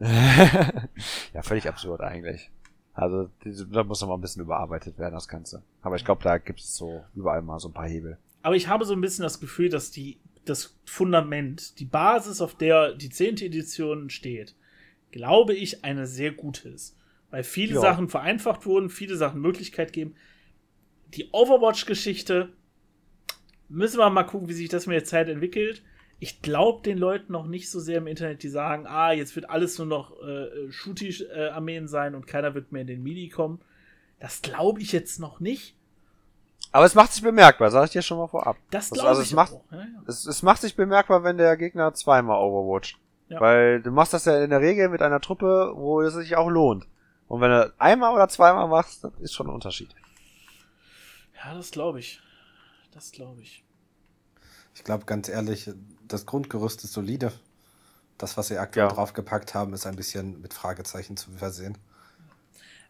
[1.34, 2.50] ja, völlig absurd eigentlich.
[2.94, 3.30] Also,
[3.70, 5.62] da muss noch mal ein bisschen überarbeitet werden, das Ganze.
[5.82, 8.18] Aber ich glaube, da gibt es so überall mal so ein paar Hebel.
[8.42, 12.56] Aber ich habe so ein bisschen das Gefühl, dass die, das Fundament, die Basis, auf
[12.56, 13.36] der die 10.
[13.42, 14.56] Edition steht,
[15.12, 16.96] glaube ich, eine sehr gute ist.
[17.30, 17.80] Weil viele Ja.
[17.80, 20.14] Sachen vereinfacht wurden, viele Sachen Möglichkeit geben.
[21.14, 22.50] Die Overwatch-Geschichte
[23.68, 25.82] müssen wir mal gucken, wie sich das mit der Zeit entwickelt.
[26.20, 29.50] Ich glaube den Leuten noch nicht so sehr im Internet, die sagen, ah, jetzt wird
[29.50, 33.60] alles nur noch äh, Shooty-Armeen sein und keiner wird mehr in den Midi kommen.
[34.18, 35.76] Das glaube ich jetzt noch nicht.
[36.72, 38.56] Aber es macht sich bemerkbar, sage ich dir schon mal vorab.
[38.70, 39.64] Das glaube also ich es macht- auch.
[39.70, 39.86] Ja, ja.
[40.06, 42.98] Es, es macht sich bemerkbar, wenn der Gegner zweimal overwatcht.
[43.28, 43.40] Ja.
[43.40, 46.48] Weil du machst das ja in der Regel mit einer Truppe, wo es sich auch
[46.48, 46.86] lohnt.
[47.28, 49.90] Und wenn du einmal oder zweimal machst, das ist schon ein Unterschied.
[51.44, 52.20] Ja, das glaube ich.
[52.92, 53.64] Das glaube ich.
[54.74, 55.70] Ich glaube, ganz ehrlich,
[56.06, 57.32] das Grundgerüst ist solide.
[58.16, 58.92] Das, was sie aktuell Ja.
[58.92, 61.78] draufgepackt haben, ist ein bisschen mit Fragezeichen zu versehen.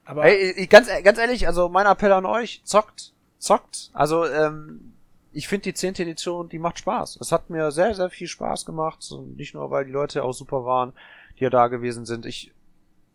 [0.04, 3.90] Aber Ey, ich- ganz, ganz ehrlich, also mein Appell an euch, zockt, zockt.
[3.92, 4.94] Also, ähm,
[5.32, 6.02] ich finde die 10.
[6.02, 7.18] Edition, die macht Spaß.
[7.20, 9.02] Es hat mir sehr, sehr viel Spaß gemacht.
[9.02, 10.94] So, nicht nur, weil die Leute auch super waren,
[11.38, 12.24] die ja da gewesen sind.
[12.24, 12.52] Ich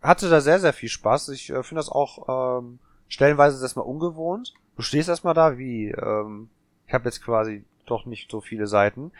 [0.01, 1.29] hatte da sehr, sehr viel Spaß.
[1.29, 2.77] Ich äh, finde das auch ähm,
[3.07, 4.53] stellenweise erstmal ungewohnt.
[4.75, 6.49] Du stehst erstmal da wie, ähm,
[6.87, 9.11] ich habe jetzt quasi doch nicht so viele Seiten.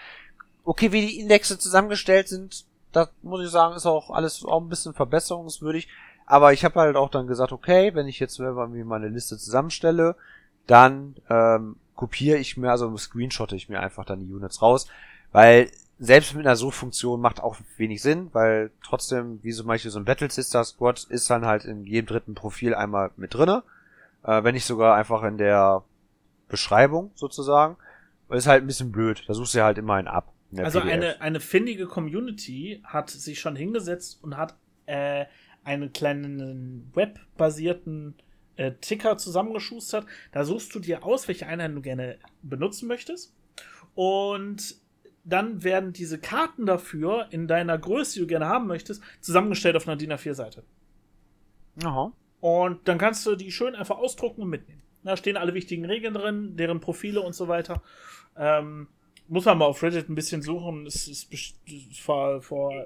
[0.64, 4.70] Okay, wie die Indexe zusammengestellt sind, das muss ich sagen, ist auch alles auch ein
[4.70, 5.90] bisschen verbesserungswürdig.
[6.26, 9.38] Aber ich habe halt auch dann gesagt, okay, wenn ich jetzt selber mir meine Liste
[9.38, 10.16] zusammenstelle,
[10.68, 14.88] dann ähm, kopiere ich mir, also screenshotte ich mir einfach dann die Units raus,
[15.32, 15.70] weil
[16.00, 20.06] selbst mit einer Suchfunktion macht auch wenig Sinn, weil trotzdem, wie zum Beispiel so ein
[20.06, 23.64] Battle Sister Squad ist dann halt in jedem dritten Profil einmal mit drinne,
[24.24, 25.84] äh, wenn nicht sogar einfach in der
[26.48, 27.78] Beschreibung sozusagen.
[28.30, 30.34] Ist halt ein bisschen blöd, da suchst du halt immer einen ab.
[30.58, 30.92] also PDF.
[30.92, 34.56] eine, eine findige Community hat sich schon hingesetzt und hat
[34.88, 35.26] äh,
[35.64, 38.16] einen kleinen webbasierten
[38.56, 40.08] äh, Ticker zusammengeschustert.
[40.32, 43.36] Da suchst du dir aus, welche Einheiten du gerne benutzen möchtest.
[43.94, 44.78] Und
[45.24, 49.88] dann werden diese Karten dafür in deiner Größe, die du gerne haben möchtest, zusammengestellt auf
[49.88, 50.64] einer DIN A4-Seite.
[51.84, 52.12] Aha.
[52.44, 54.82] Und dann kannst du die schön einfach ausdrucken und mitnehmen.
[55.04, 57.82] Da stehen alle wichtigen Regeln drin, deren Profile und so weiter.
[58.38, 58.88] Ähm,
[59.30, 60.86] muss man mal auf Reddit ein bisschen suchen.
[60.86, 61.30] Es ist
[62.02, 62.86] vor, vor äh,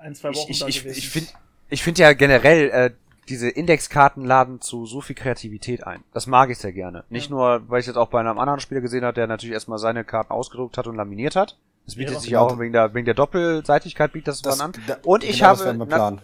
[0.00, 0.98] ein, zwei Wochen ich, da ich, ich, gewesen.
[0.98, 1.30] ich finde
[1.70, 2.90] ich find ja generell, äh,
[3.30, 6.04] diese Indexkarten laden zu so viel Kreativität ein.
[6.12, 7.04] Das mag ich sehr gerne.
[7.08, 7.36] Nicht Ja.
[7.36, 10.04] nur, weil ich jetzt auch bei einem anderen Spieler gesehen habe, der natürlich erstmal seine
[10.04, 11.56] Karten ausgedruckt hat und laminiert hat.
[11.86, 12.48] Das bietet Ja, sich genau.
[12.48, 14.82] auch wegen der, wegen der Doppelseitigkeit bietet das, Das, dann an.
[14.86, 16.18] da- Und ich genau habe, na-.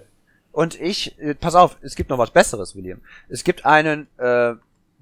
[0.56, 3.00] Und ich, äh, pass auf, es gibt noch was Besseres, William.
[3.28, 4.54] Es gibt einen äh,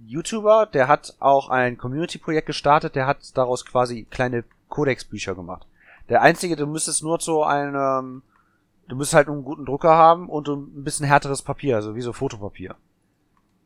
[0.07, 5.66] YouTuber, der hat auch ein Community-Projekt gestartet, der hat daraus quasi kleine Codex-Bücher gemacht.
[6.09, 8.22] Der einzige, du müsstest nur so einem,
[8.88, 12.12] du müsstest halt einen guten Drucker haben und ein bisschen härteres Papier, also wie so
[12.12, 12.72] Fotopapier.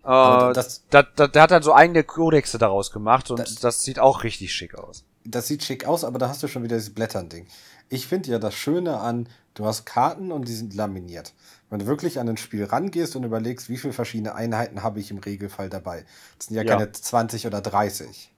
[0.04, 3.82] Äh, das- da, da, der hat dann so eigene Codexe daraus gemacht und Das- das,
[3.82, 5.04] sieht auch richtig schick aus.
[5.24, 7.46] das sieht schick aus, aber da hast du schon wieder dieses Blättern-Ding.
[7.88, 11.32] Ich finde ja das Schöne an, du hast Karten und die sind laminiert.
[11.70, 15.10] Wenn du wirklich an ein Spiel rangehst und überlegst, wie viele verschiedene Einheiten habe ich
[15.10, 16.04] im Regelfall dabei.
[16.38, 16.76] Das sind ja, Ja.
[16.76, 18.32] keine 20 oder 30.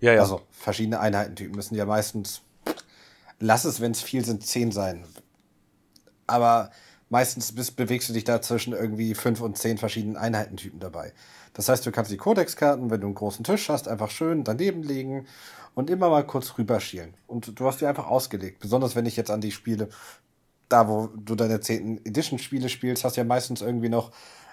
[0.00, 0.20] Ja, ja.
[0.20, 2.42] Also verschiedene Einheitentypen müssen ja meistens,
[3.38, 5.04] lass es, wenn es viel sind, 10 sein.
[6.26, 6.70] Aber
[7.08, 11.12] meistens bist, bewegst du dich da zwischen irgendwie 5 und 10 verschiedenen Einheitentypen dabei.
[11.54, 14.82] Das heißt, du kannst die Codex-Karten, wenn du einen großen Tisch hast, einfach schön daneben
[14.82, 15.26] legen
[15.74, 17.14] und immer mal kurz rüberschielen.
[17.26, 18.58] Und du hast die einfach ausgelegt.
[18.60, 19.88] Besonders wenn ich jetzt an die Spiele,
[20.68, 22.04] da wo du deine 10.
[22.04, 24.10] Edition-Spiele spielst, hast du ja meistens irgendwie noch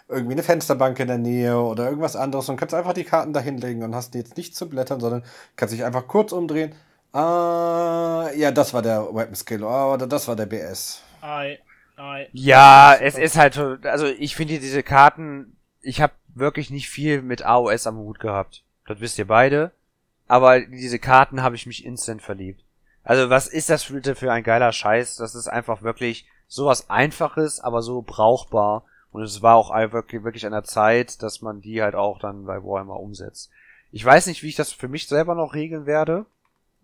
[0.10, 3.40] irgendwie eine Fensterbank in der Nähe oder irgendwas anderes und kannst einfach die Karten da
[3.40, 5.24] hinlegen und hast jetzt nicht zu blättern, sondern
[5.56, 6.74] kannst dich einfach kurz umdrehen.
[7.14, 11.02] Ah, ja, das war der Weapon Skill oh, oder das war der BS.
[11.22, 11.60] Ei,
[11.96, 12.28] ei.
[12.34, 17.22] Ja, es ist halt, so- also ich finde diese Karten, ich habe wirklich nicht viel
[17.22, 18.64] mit AOS am Hut gehabt.
[18.88, 19.72] Das wisst ihr beide.
[20.28, 22.63] Aber diese Karten habe ich mich instant verliebt.
[23.04, 25.18] Also was ist das bitte für ein geiler Scheiß?
[25.18, 28.84] Das ist einfach wirklich sowas Einfaches, aber so brauchbar.
[29.12, 32.46] Und es war auch wirklich, wirklich an der Zeit, dass man die halt auch dann
[32.46, 33.52] bei Warhammer umsetzt.
[33.92, 36.26] Ich weiß nicht, wie ich das für mich selber noch regeln werde.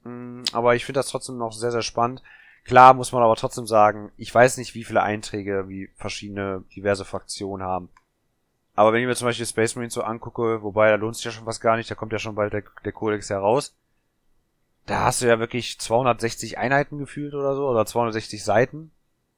[0.04, 2.22] Mm, Aber ich finde das trotzdem noch sehr, sehr spannend.
[2.66, 7.06] Klar muss man aber trotzdem sagen, ich weiß nicht, wie viele Einträge wie verschiedene diverse
[7.06, 7.90] Fraktionen haben.
[8.76, 11.32] Aber wenn ich mir zum Beispiel Space Marines so angucke, wobei da lohnt sich ja
[11.32, 13.74] schon was gar nicht, da kommt ja schon bald der, der Codex heraus.
[14.90, 18.90] Da hast du ja wirklich 260 Einheiten gefühlt oder so, oder 260 Seiten.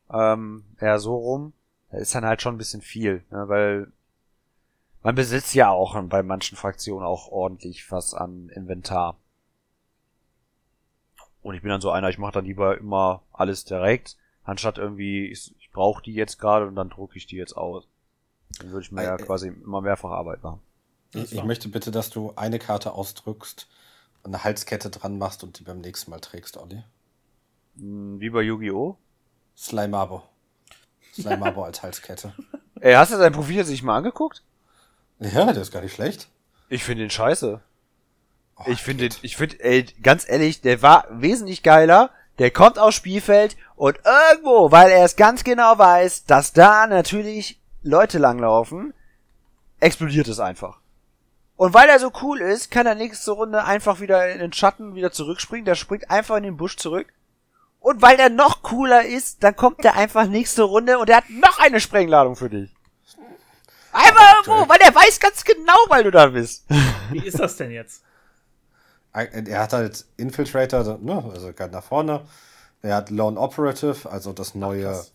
[0.10, 1.52] Ähm, eher so rum.
[1.90, 3.92] Da ist dann halt schon ein bisschen viel, ne, weil
[5.04, 9.18] man besitzt ja auch bei manchen Fraktionen auch ordentlich was an Inventar.
[11.42, 15.26] Und ich bin dann so einer, ich mache dann lieber immer alles direkt, anstatt irgendwie,
[15.28, 17.90] ich, ich brauche die jetzt gerade und dann drucke ich die jetzt aus.
[18.60, 19.26] Dann würde ich mir ja Äh, äh.
[19.26, 20.62] quasi immer mehrfach Arbeit machen.
[21.14, 23.68] Ich, ich möchte bitte, dass du eine Karte ausdrückst,
[24.24, 26.84] eine Halskette dran machst und die beim nächsten Mal trägst, Olli.
[27.78, 28.98] Hm, Wie bei Yu-Gi-Oh!
[29.58, 30.24] Slimabo.
[31.14, 32.34] Slimabo als Halskette.
[32.80, 34.44] Ey, hast du sein Profil jetzt nicht mal angeguckt?
[35.20, 36.30] Ja, der ist gar nicht schlecht.
[36.70, 37.62] Ich finde ihn scheiße.
[38.58, 42.10] Oh, Ich finde, ich finde, ey, ganz ehrlich, der war wesentlich geiler.
[42.40, 47.60] Der kommt aufs Spielfeld und irgendwo, weil er es ganz genau weiß, dass da natürlich
[47.84, 48.94] Leute langlaufen,
[49.80, 50.80] explodiert es einfach.
[51.62, 54.96] Und weil er so cool ist, kann er nächste Runde einfach wieder in den Schatten
[54.96, 55.64] wieder zurückspringen.
[55.64, 57.14] Der springt einfach in den Busch zurück.
[57.80, 61.30] Und weil er noch cooler ist, dann kommt er einfach nächste Runde und er hat
[61.30, 62.76] noch eine Sprengladung für dich.
[63.92, 66.66] Einfach irgendwo, weil er weiß ganz genau, weil du da bist.
[67.12, 68.02] Wie ist das denn jetzt?
[69.14, 72.26] Er hat halt Infiltrator, ne, also ganz nach vorne.
[72.82, 75.12] Er hat Lone Operative, also das neue, krass.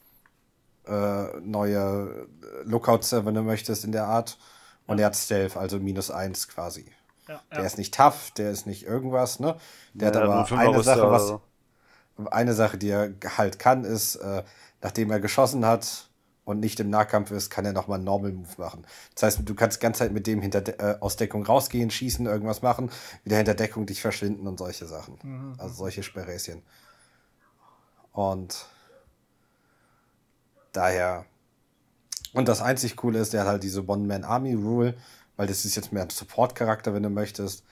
[0.86, 2.28] äh, neue
[2.62, 4.38] Lookout, wenn du möchtest, in der Art.
[4.86, 6.86] Und er hat Stealth, also minus eins quasi.
[7.28, 7.66] Ja, Der ja.
[7.66, 9.56] ist nicht tough, der ist nicht irgendwas, ne?
[9.94, 11.40] Der Ja, hat aber eine Rüster Sache, was, so.
[12.30, 14.42] eine Sache, die er halt kann, ist, äh,
[14.82, 16.08] nachdem er geschossen hat
[16.44, 18.86] und nicht im Nahkampf ist, kann er nochmal einen Normal Move machen.
[19.14, 21.90] Das heißt, du kannst die ganze Zeit mit dem hinter De äh, aus Deckung rausgehen,
[21.90, 22.90] schießen, irgendwas machen,
[23.24, 25.18] wieder hinter Deckung dich verschwinden und solche Sachen.
[25.58, 26.62] Also solche Sperräschen.
[28.12, 28.66] Und
[30.72, 31.26] daher.
[32.36, 34.92] Und das einzig Coole ist, der hat halt diese One-Man-Army-Rule,
[35.36, 37.64] weil das ist jetzt mehr ein Support-Charakter, wenn du möchtest.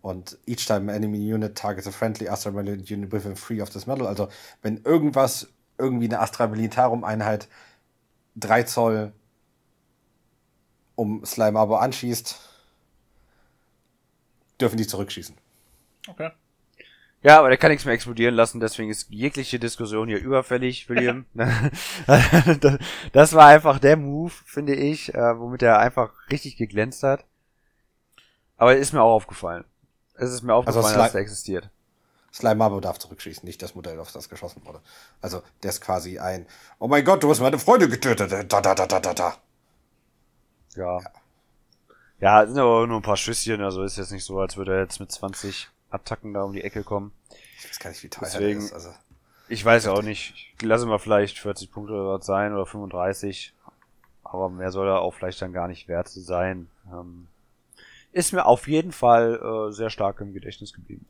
[0.00, 3.70] Und each time an enemy unit targets a friendly Astra Marine unit within three of
[3.70, 4.06] this model.
[4.06, 4.28] Also,
[4.62, 7.48] wenn irgendwas, irgendwie eine Astra Militarum-Einheit
[8.36, 9.12] 3 Zoll
[10.94, 12.38] um Slime Abo anschießt,
[14.60, 15.34] dürfen die zurückschießen.
[16.06, 16.30] Okay.
[17.22, 21.24] Ja, aber der kann nichts mehr explodieren lassen, deswegen ist jegliche Diskussion hier überfällig, William.
[23.12, 27.24] das war einfach der Move, finde ich, äh, womit er einfach richtig geglänzt hat.
[28.56, 29.64] Aber ist mir auch aufgefallen.
[30.14, 31.70] Es ist mir aufgefallen, Sli- dass er existiert.
[32.32, 34.80] Slime Abo darf zurückschießen, nicht das Modell, auf das geschossen wurde.
[35.20, 36.46] Also, der ist quasi ein,
[36.78, 38.32] oh mein Gott, du hast meine Freunde getötet.
[38.32, 39.36] Da, da, da, da, da, da.
[40.74, 41.00] Ja.
[42.20, 44.82] Ja, sind aber nur ein paar Schüsschen, also ist jetzt nicht so, als würde er
[44.82, 47.12] jetzt mit 20 Attacken da um die Ecke kommen.
[47.58, 48.72] Ich weiß gar nicht, wie teuer Deswegen- der ist.
[48.72, 48.90] Also,
[49.48, 50.54] Ich weiß ja auch nicht.
[50.60, 53.52] Ich lasse mal vielleicht 40 Punkte oder was sein oder 35.
[54.24, 56.68] Aber mehr soll er auch vielleicht dann gar nicht wert sein.
[56.90, 57.28] Ähm,
[58.12, 61.06] ist mir auf jeden Fall äh, sehr stark im Gedächtnis geblieben.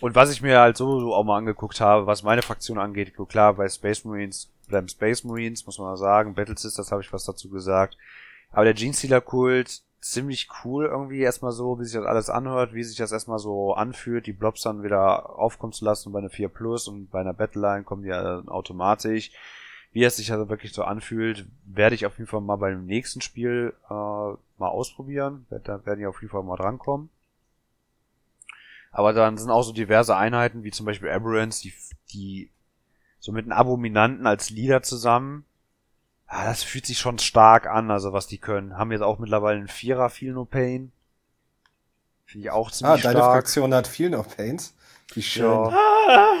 [0.00, 3.14] Und was ich mir halt so, so auch mal angeguckt habe, was meine Fraktion angeht,
[3.28, 6.34] klar, bei Space Marines bleiben Space Marines, muss man mal sagen.
[6.34, 7.96] Battle Sisters habe ich was dazu gesagt.
[8.50, 12.74] Aber der Gene Stealer Kult, ziemlich cool irgendwie erstmal so, wie sich das alles anhört,
[12.74, 16.28] wie sich das erstmal so anfühlt, die Blobs dann wieder aufkommen zu lassen bei einer
[16.28, 19.30] 4 Plus und bei einer Battleline kommen die ja automatisch.
[19.92, 23.20] Wie es sich also wirklich so anfühlt, werde ich auf jeden Fall mal beim nächsten
[23.20, 25.46] Spiel äh, mal ausprobieren.
[25.50, 27.08] Da werden die auf jeden Fall mal drankommen.
[28.90, 31.72] Aber dann sind auch so diverse Einheiten, wie zum Beispiel Aberrants, die,
[32.12, 32.50] die
[33.20, 35.44] so mit einem Abominanten als Leader zusammen.
[36.32, 38.78] Ja, das fühlt sich schon stark an, also was die können.
[38.78, 40.90] Haben jetzt auch mittlerweile einen Vierer, Feel No Pain.
[42.24, 43.32] Finde ich auch Ah, ziemlich deine stark.
[43.34, 44.74] Fraktion hat viel noch Pains.
[45.14, 45.44] Wie schön.
[45.44, 45.68] Ja.
[46.08, 46.34] Ah,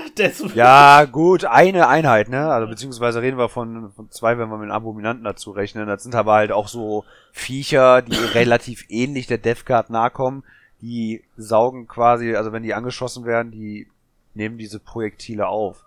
[0.54, 2.50] Ja, gut, eine Einheit, ne?
[2.50, 5.86] Also beziehungsweise reden wir von, von zwei, wenn wir mit dem Abominanten dazu rechnen.
[5.86, 10.42] Das sind aber halt auch so Viecher, die relativ ähnlich der Death Guard nahe kommen.
[10.80, 13.88] Die saugen quasi, also wenn die angeschossen werden, die
[14.34, 15.84] nehmen diese Projektile auf.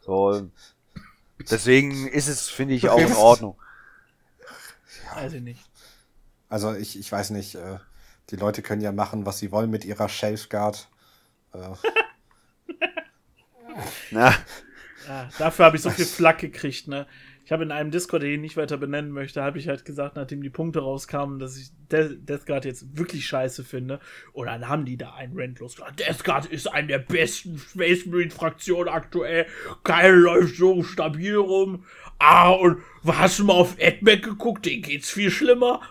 [0.00, 0.48] So.
[1.38, 3.56] Deswegen ist es, finde ich, auch in Ordnung.
[5.14, 5.70] weiß ich nicht.
[6.48, 7.78] Also ich, ich weiß nicht, äh,
[8.30, 10.88] die Leute können ja machen, was sie wollen mit ihrer Shelf Guard.
[11.52, 11.58] Äh,
[14.10, 14.34] Na,
[15.06, 17.06] Ja, dafür habe ich so viel Flack gekriegt, ne?
[17.46, 20.16] Ich habe in einem Discord, den ich nicht weiter benennen möchte, habe ich halt gesagt,
[20.16, 24.00] nachdem die Punkte rauskamen, dass ich De Death Guard jetzt wirklich scheiße finde.
[24.32, 25.94] Und dann haben die da einen Rant losgelassen.
[25.94, 29.46] Death Guard ist eine der besten Space Marine Fraktionen aktuell.
[29.84, 31.84] Geil, läuft so stabil rum.
[32.18, 34.66] Ah, und hast du mal auf AdMac geguckt?
[34.66, 35.82] Den geht's viel schlimmer.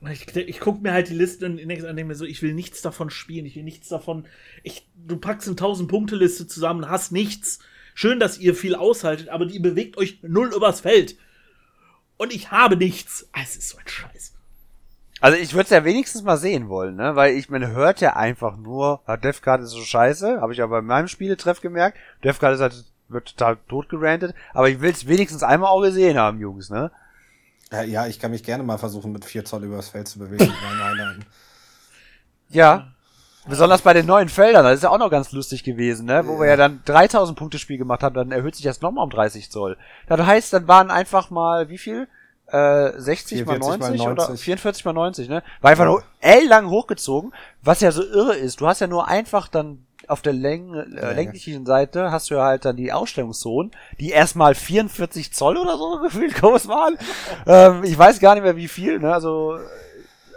[0.00, 2.80] Und Ich, ich gucke mir halt die Liste und denke mir so, ich will nichts
[2.80, 4.26] davon spielen, ich will nichts davon.
[4.62, 7.58] Ich, du packst eine 1000-Punkte-Liste zusammen, hast nichts.
[8.00, 11.16] Schön, dass ihr viel aushaltet, aber die bewegt euch null übers Feld.
[12.16, 13.28] Und ich habe nichts.
[13.32, 14.34] Ah, Es ist so ein Scheiß.
[15.20, 17.16] Also ich würde es ja wenigstens mal sehen wollen, ne?
[17.16, 20.78] Weil ich, man hört ja einfach nur, Death Guard ist so scheiße, habe ich aber
[20.78, 21.98] in meinem Spieletreff gemerkt.
[22.22, 25.82] Death Guard ist halt, wird total tot gerantet, aber ich will es wenigstens einmal auch
[25.82, 26.92] gesehen haben, Jungs, ne?
[27.72, 30.46] ja, ja, ich kann mich gerne mal versuchen, mit 4 Zoll übers Feld zu bewegen.
[30.46, 31.24] nein, nein, nein.
[32.50, 32.92] Ja.
[33.48, 36.26] Besonders bei den neuen Feldern, das ist ja auch noch ganz lustig gewesen, ne?
[36.26, 39.10] Wo wir ja dann 3000 Punkte Spiel gemacht haben, dann erhöht sich das nochmal um
[39.10, 39.76] 30 Zoll.
[40.06, 42.08] Das heißt, dann waren einfach mal, wie viel?
[42.46, 44.44] Äh, 60 mal 44 mal 90, oder 90.
[44.44, 45.42] 44 mal 90, ne?
[45.60, 47.32] War einfach nur ellenlang hochgezogen,
[47.62, 48.60] was ja so irre ist.
[48.60, 52.44] Du hast ja nur einfach dann auf der Länge, äh, länglichen Seite hast du ja
[52.44, 56.96] halt dann die Ausstellungszonen, die erstmal 44 Zoll oder so gefühlt groß waren.
[57.46, 59.12] ähm, ich weiß gar nicht mehr wie viel, ne?
[59.12, 59.58] Also,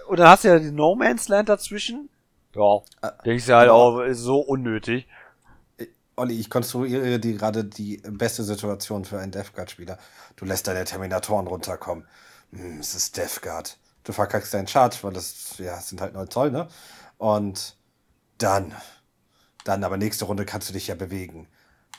[0.08, 2.10] und dann hast du ja die No Man's Land dazwischen.
[2.56, 2.82] Ja,
[3.26, 5.08] denkst du halt auch, ist so unnötig.
[6.16, 9.98] Olli, ich konstruiere dir gerade die beste Situation für einen Death Guard-Spieler.
[10.36, 12.06] Du lässt deine Terminatoren runterkommen.
[12.52, 13.78] Hm, es ist Death Guard.
[14.04, 16.68] Du verkackst deinen Charge, weil das, ja, sind halt 9 Zoll, ne?
[17.18, 17.78] Und
[18.38, 18.76] dann,
[19.64, 21.48] dann, aber nächste Runde kannst du dich ja bewegen.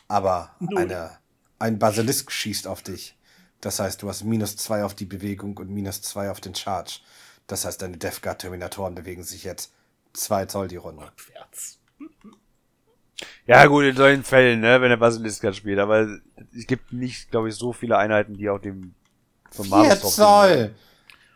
[0.08, 1.18] Aber eine,
[1.58, 3.16] ein Basilisk schießt auf dich.
[3.60, 7.00] Das heißt, du hast minus 2 auf die Bewegung und minus 2 auf den Charge.
[7.46, 9.72] Das heißt, deine Death Guard-Terminatoren bewegen sich jetzt
[10.12, 11.04] 2 Zoll die Runde.
[11.04, 11.78] Rückwärts.
[13.46, 16.06] Ja gut, in solchen Fällen, ne, wenn der Basilisk gerade spielt, aber
[16.56, 18.94] es gibt nicht, glaube ich, so viele Einheiten, die auf dem
[19.50, 20.24] von 4 Malus drauf sind.
[20.24, 20.74] Zoll!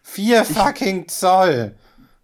[0.02, 1.74] 4 fucking Zoll!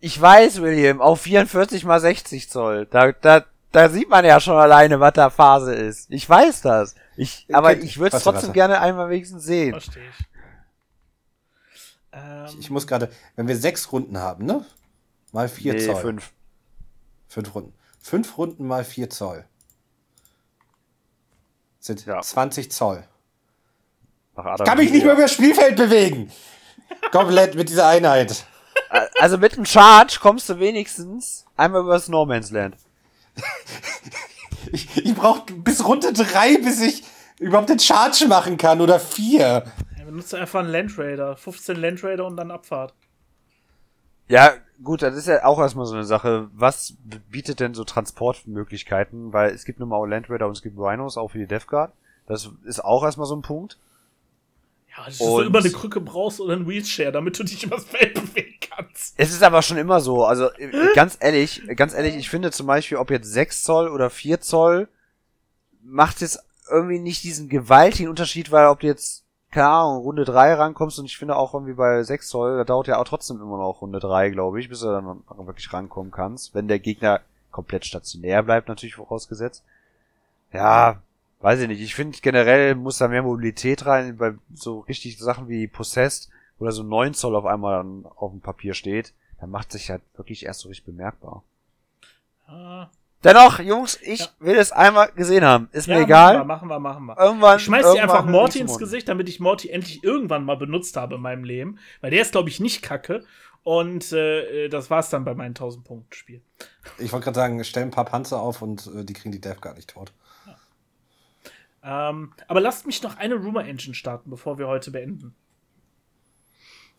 [0.01, 2.87] Ich weiß, William, auf 44 mal 60 Zoll.
[2.87, 6.11] Da, da, da sieht man ja schon alleine, was da Phase ist.
[6.11, 6.95] Ich weiß das.
[7.17, 8.53] Ich, aber Okay, ich würde es trotzdem warte.
[8.53, 9.73] gerne einmal wenigstens sehen.
[9.73, 10.25] Verstehe ich.
[12.13, 14.65] Ähm, Ich muss gerade, wenn wir sechs Runden haben, ne?
[15.33, 15.97] Mal 4 Nee, Zoll.
[15.97, 16.33] fünf.
[17.33, 17.73] Fünf Runden.
[17.99, 19.47] Fünf Runden mal 4 Zoll.
[21.81, 22.21] Sind Ja.
[22.21, 23.05] 20 Zoll.
[24.37, 26.31] Nach Adam Kann mich nicht mehr über das Spielfeld bewegen!
[27.11, 28.45] Komplett mit dieser Einheit.
[29.19, 32.77] Also mit einem Charge kommst du wenigstens einmal über das No Man's Land.
[34.71, 37.03] Ich, ich brauche bis Runde 3, bis ich
[37.41, 38.81] überhaupt den Charge machen kann.
[38.81, 39.65] Oder 4.
[39.99, 41.37] ja, benutzt einfach einen Land Raider.
[41.37, 42.95] 15 Land Raider und dann Abfahrt.
[44.33, 46.49] Ja, gut, das ist ja auch erstmal so eine Sache.
[46.55, 46.95] Was
[47.29, 49.35] bietet denn so Transportmöglichkeiten?
[49.35, 51.67] Weil es gibt nun mal Land Raider und es gibt Rhinos, auch für die Death
[51.67, 51.93] Guard.
[52.27, 53.77] Das ist auch erstmal so ein Punkt.
[54.97, 58.15] Ja, dass du immer eine Krücke brauchst oder einen Wheelchair, damit du dich übers Feld
[58.15, 59.13] bewegen kannst.
[59.19, 60.25] Es ist aber schon immer so.
[60.25, 64.09] Also äh, ganz ehrlich, ganz ehrlich, ich finde zum Beispiel, ob jetzt 6 Zoll oder
[64.09, 64.89] 4 Zoll,
[65.83, 70.55] macht jetzt irgendwie nicht diesen gewaltigen Unterschied, weil ob du jetzt, keine Ahnung, Runde 3
[70.55, 73.59] rankommst und ich finde auch irgendwie bei 6 Zoll, da dauert ja auch trotzdem immer
[73.59, 76.55] noch Runde 3, glaube ich, bis du dann wirklich rankommen kannst.
[76.55, 79.63] Wenn der Gegner komplett stationär bleibt, natürlich vorausgesetzt.
[80.53, 81.03] Ja,
[81.41, 81.83] weiß ich nicht.
[81.83, 86.71] Ich finde generell muss da mehr Mobilität rein, bei so richtig Sachen wie Possessed, da
[86.71, 87.85] so 9 Zoll auf einmal
[88.17, 91.43] auf dem Papier steht, dann macht sich halt wirklich erst so richtig bemerkbar.
[92.47, 92.87] Ah,
[93.25, 94.29] Dennoch, Jungs, ich Ja.
[94.41, 95.69] will es einmal gesehen haben.
[95.73, 96.45] Ist ja, mir egal.
[96.45, 97.15] Machen wir, machen wir.
[97.15, 97.19] Machen wir.
[97.25, 97.57] Irgendwann.
[97.59, 98.79] Ich schmeiß dir einfach Morty ins.
[98.79, 101.79] Gesicht, damit ich Morty endlich irgendwann mal benutzt habe in meinem Leben.
[102.01, 103.25] Weil der ist, glaube ich, nicht kacke.
[103.65, 106.43] Und äh, das war's dann bei meinem 1000-Punkten-Spiel.
[106.99, 109.63] Ich wollte gerade sagen, stell ein paar Panzer auf und äh, die kriegen die Death
[109.63, 110.13] Guard nicht tot.
[111.85, 115.35] Ähm, aber lasst mich noch eine Rumor Engine starten, bevor wir heute beenden.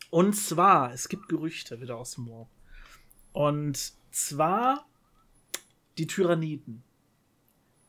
[0.09, 2.47] Und zwar, es gibt Gerüchte wieder aus dem Warp.
[3.34, 4.86] Und zwar
[5.97, 6.83] die Tyranniden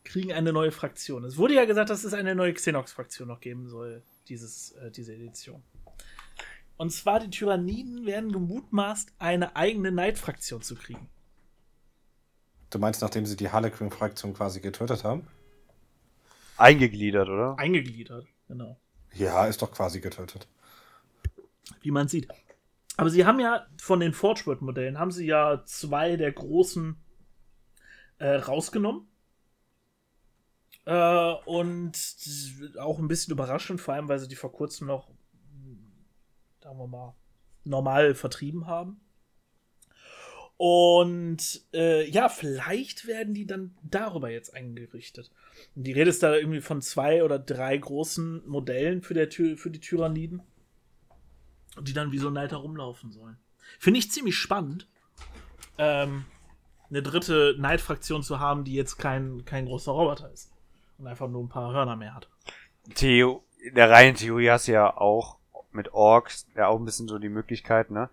[0.03, 1.23] kriegen eine neue Fraktion.
[1.23, 5.13] Es wurde ja gesagt, dass es eine neue Xenox-Fraktion noch geben soll, dieses, äh, diese
[5.13, 5.63] Edition.
[6.77, 11.09] Und zwar die Tyranniden werden gemutmaßt, eine eigene Neid-Fraktion zu kriegen.
[12.69, 15.27] Du meinst, nachdem sie die Harlequin-Fraktion quasi getötet haben?
[16.57, 17.57] Eingegliedert, oder?
[17.57, 18.79] Eingegliedert, genau.
[19.13, 20.47] Ja, ist doch quasi getötet.
[21.81, 22.27] Wie man sieht.
[22.97, 26.97] Aber sie haben ja von den Forgeworld-Modellen haben sie ja zwei der großen
[28.19, 29.07] äh, rausgenommen.
[30.85, 31.93] Äh, und
[32.79, 35.09] auch ein bisschen überraschend, vor allem, weil sie die vor kurzem noch,
[36.61, 37.15] sagen wir mal,
[37.63, 39.01] normal vertrieben haben.
[40.57, 45.31] Und äh, ja, vielleicht werden die dann darüber jetzt eingerichtet.
[45.75, 49.57] Und die Rede ist da irgendwie von zwei oder drei großen Modellen für, der Tür,
[49.57, 50.43] für die Tyranniden,
[51.81, 53.37] die dann wie so ein Leiter rumlaufen sollen.
[53.79, 54.87] Finde ich ziemlich spannend,
[55.77, 56.25] ähm,
[56.89, 60.51] eine dritte Neidfraktion zu haben, die jetzt kein, kein großer Roboter ist
[60.97, 62.27] und einfach nur ein paar Hörner mehr hat.
[62.93, 65.37] Theo, in der reinen Theorie hast du ja auch
[65.71, 68.09] mit Orks ja auch ein bisschen so die Möglichkeit, ne?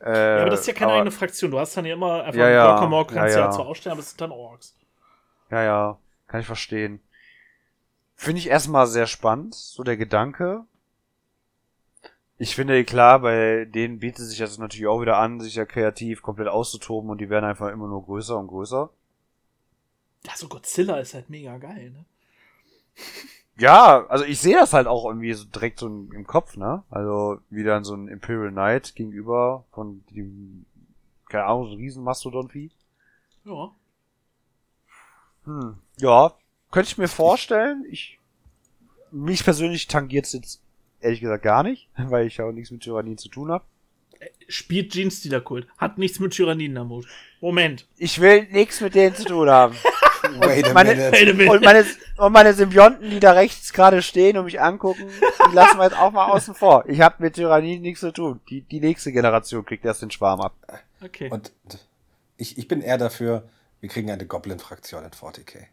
[0.00, 1.50] Äh, Ja, aber das ist ja keine eigene Fraktion.
[1.50, 2.74] Du hast dann ja immer einfach Ja, ja.
[2.74, 3.50] Orkamorg, kannst Ja, ja, ja.
[3.52, 4.74] zwar ausstellen, aber es sind dann Orks.
[5.50, 7.00] Ja, ja, kann ich verstehen.
[8.16, 10.64] Finde ich erstmal sehr spannend, so der Gedanke.
[12.36, 16.20] Ich finde, klar, bei denen bietet sich das natürlich auch wieder an, sich ja kreativ
[16.20, 18.90] komplett auszutoben und die werden einfach immer nur größer und größer.
[20.26, 22.04] Ja, so Godzilla ist halt mega geil, ne?
[23.56, 26.82] Ja, also ich sehe das halt auch irgendwie so direkt so im Kopf, ne?
[26.90, 30.66] Also wie dann so ein Imperial Knight gegenüber von dem,
[31.28, 32.72] keine Ahnung, so ein Riesenmastodon-Vieh.
[33.44, 33.70] Ja.
[35.44, 35.78] Hm.
[35.98, 36.34] Ja,
[36.72, 37.84] könnte ich mir vorstellen.
[37.88, 38.18] Ich,
[39.12, 40.63] mich persönlich tangiert es jetzt
[41.04, 43.64] ehrlich gesagt gar nicht, weil ich ja auch nichts mit Tyrannien zu tun habe.
[44.48, 45.66] Spielt Gene Kult.
[45.76, 47.06] Hat nichts mit Tyranniden am Hut.
[47.40, 47.86] Moment.
[47.96, 49.76] Ich will nichts mit denen zu tun haben.
[50.38, 51.12] Wait a meine- minute.
[51.12, 51.50] Wait a minute.
[51.52, 51.86] Und meine,
[52.16, 55.04] und meine Symbionten, die da rechts gerade stehen und mich angucken,
[55.50, 56.84] die lassen wir jetzt auch mal außen vor.
[56.88, 58.40] Ich habe mit Tyrannien nichts zu tun.
[58.48, 60.54] Die, die nächste Generation kriegt erst den Schwarm ab.
[61.02, 61.28] Okay.
[61.30, 61.52] Und
[62.38, 63.48] ich, ich bin eher dafür,
[63.80, 65.66] wir kriegen eine Goblin-Fraktion in 40k.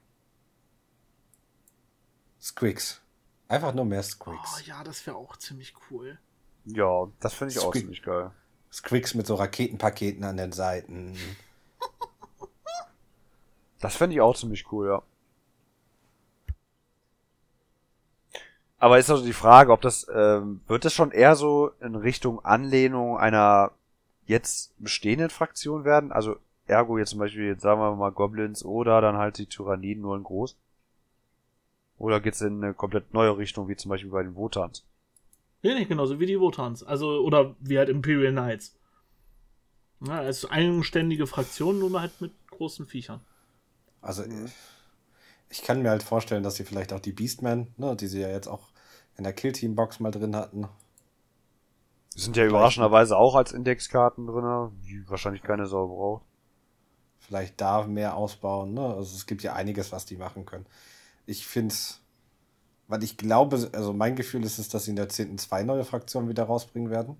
[2.41, 3.00] Squix.
[3.51, 4.65] Einfach nur mehr oh, Squix.
[4.65, 6.17] ja, das wäre auch ziemlich cool.
[6.63, 7.81] Ja, das finde ich auch Squeak.
[7.81, 8.31] ziemlich geil.
[8.71, 11.17] Squix mit so Raketenpaketen an den Seiten.
[13.81, 15.01] Das fände ich auch ziemlich cool, ja.
[18.77, 22.45] Aber ist also die Frage, ob das, ähm, wird das schon eher so in Richtung
[22.45, 23.71] Anlehnung einer
[24.27, 26.11] jetzt bestehenden Fraktion werden?
[26.11, 26.35] Also,
[26.67, 30.15] ergo jetzt zum Beispiel, jetzt sagen wir mal Goblins oder dann halt die Tyranniden nur
[30.15, 30.55] in groß?
[32.01, 34.87] Oder geht's in eine komplett neue Richtung, wie zum Beispiel bei den Wotans?
[35.61, 36.83] Nee, nicht genauso wie die Wotans.
[36.83, 38.75] Also, oder wie halt Imperial Knights.
[40.01, 43.21] Ja, als eigenständige Fraktion, nur halt mit großen Viechern.
[44.01, 44.23] Also
[45.49, 48.29] ich, kann mir halt vorstellen, dass sie vielleicht auch die Beastmen, ne, die sie ja
[48.29, 48.69] jetzt auch
[49.17, 50.67] in der Kill-Team-Box mal drin hatten,
[52.15, 56.23] Die sind ja überraschenderweise auch als Indexkarten drinne, die wahrscheinlich keine Sau braucht.
[57.19, 58.73] vielleicht da mehr ausbauen.
[58.73, 58.81] Ne?
[58.81, 60.65] Also es gibt ja einiges, was die machen können.
[61.31, 62.01] Ich finde es,
[62.89, 65.37] weil ich glaube, also mein Gefühl ist es, dass sie in der 10.
[65.37, 67.15] zwei neue Fraktionen wieder rausbringen werden.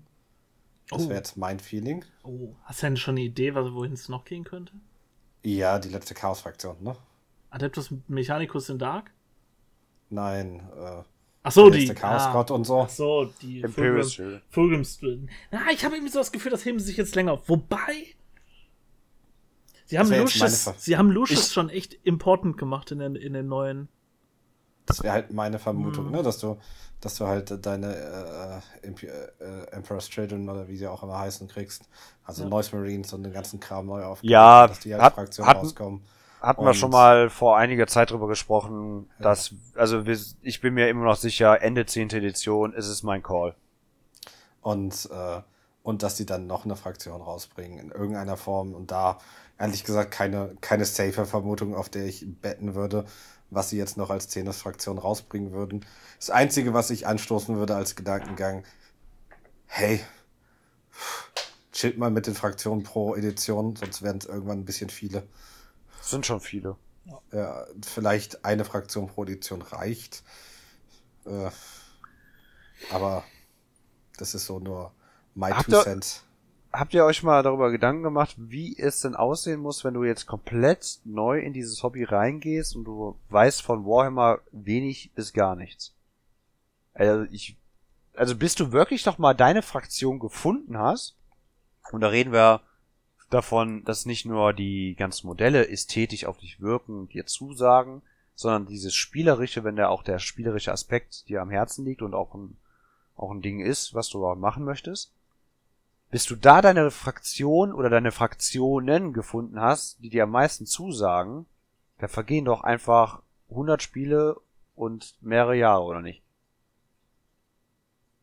[0.90, 1.08] Das Oh.
[1.08, 2.04] wäre jetzt mein Feeling.
[2.22, 4.74] Oh, hast du denn schon eine Idee, wohin es noch gehen könnte?
[5.42, 6.94] Ja, die letzte Chaos-Fraktion, ne?
[7.48, 9.10] Adeptus Mechanicus in Dark?
[10.10, 11.02] Nein, äh,
[11.44, 11.78] Ach so, die.
[11.86, 12.80] letzte Chaos-Gott und so.
[12.82, 14.42] Ach so, die Imperial Fulgrim- Shield.
[14.50, 17.48] Fulgrim Na, ich habe irgendwie so das Gefühl, das heben sie sich jetzt länger auf.
[17.48, 18.14] Wobei.
[19.86, 23.88] Sie haben Lucius, sie haben Lucius schon echt important gemacht in den, in den neuen.
[24.86, 26.12] Das wäre halt meine Vermutung, Hm.
[26.12, 26.22] ne?
[26.22, 26.58] Dass du,
[27.00, 29.08] dass du halt deine äh, Imp äh,
[29.70, 31.88] Emperor's Children oder wie sie auch immer heißen kriegst.
[32.24, 32.48] Also Ja.
[32.48, 35.60] Noise Marines und den ganzen Kram neu aufgebaut, Ja, dass die als hat- Fraktion hatten-
[35.60, 36.02] rauskommen.
[36.40, 40.74] Hatten wir Und- schon mal vor einiger Zeit drüber gesprochen, dass, also wir, ich bin
[40.74, 42.16] mir immer noch sicher, Ende 10.
[42.18, 43.54] Edition ist es mein Call.
[44.60, 45.40] Und, äh,
[45.82, 48.74] und dass sie dann noch eine Fraktion rausbringen in irgendeiner Form.
[48.74, 49.18] Und da,
[49.58, 53.04] ehrlich gesagt, keine, keine safe Vermutung, auf der ich betten würde,
[53.52, 55.84] was sie jetzt noch als Zehntes-Fraktion rausbringen würden.
[56.18, 58.64] Das Einzige, was ich anstoßen würde als Gedankengang,
[59.66, 60.00] hey,
[61.72, 65.26] chillt mal mit den Fraktionen pro Edition, sonst werden es irgendwann ein bisschen viele.
[65.98, 66.76] Das sind schon viele.
[67.32, 70.22] Ja, vielleicht eine Fraktion pro Edition reicht.
[71.24, 71.50] Äh,
[72.90, 73.24] aber
[74.16, 74.92] das ist so nur
[75.34, 76.24] my Habt two cents.
[76.72, 80.26] Habt ihr euch mal darüber Gedanken gemacht, wie es denn aussehen muss, wenn du jetzt
[80.26, 85.94] komplett neu in dieses Hobby reingehst und du weißt von Warhammer wenig bis gar nichts?
[86.94, 87.58] Also ich,
[88.14, 91.16] also bis du wirklich doch mal deine Fraktion gefunden hast,
[91.90, 92.62] und da reden wir
[93.28, 98.02] davon, dass nicht nur die ganzen Modelle ästhetisch auf dich wirken, dir zusagen,
[98.34, 102.34] sondern dieses spielerische, wenn der auch der spielerische Aspekt dir am Herzen liegt und auch
[102.34, 102.56] ein,
[103.16, 105.12] auch ein Ding ist, was du machen möchtest,
[106.12, 111.46] bis du da deine Fraktion oder deine Fraktionen gefunden hast, die dir am meisten zusagen,
[111.98, 114.36] da vergehen doch einfach 100 Spiele
[114.76, 116.22] und mehrere Jahre, oder nicht?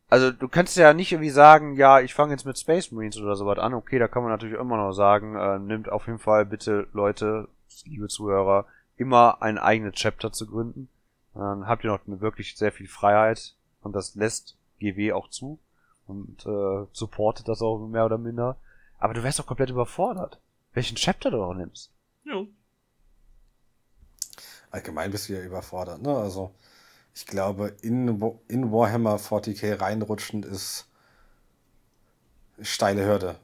[0.07, 3.35] Also du kannst ja nicht irgendwie sagen, ja, ich fange jetzt mit Space Marines oder
[3.35, 3.73] sowas an.
[3.73, 7.47] Okay, da kann man natürlich immer noch sagen, äh, nimmt auf jeden Fall bitte Leute,
[7.85, 8.65] liebe Zuhörer,
[8.97, 10.89] immer ein eigenes Chapter zu gründen.
[11.33, 15.57] Dann habt ihr noch wirklich sehr viel Freiheit und das lässt GW auch zu
[16.10, 18.57] und äh, supportet das auch mehr oder minder.
[18.97, 20.39] Aber du wärst doch komplett überfordert,
[20.74, 21.91] welchen Chapter du auch nimmst.
[22.26, 22.43] Ja.
[24.72, 26.16] Allgemein bist du ja überfordert, ne?
[26.16, 26.51] Also
[27.16, 28.07] ich glaube, in,
[28.47, 30.88] in Warhammer 40k reinrutschen ist
[32.62, 33.36] steile Hürde.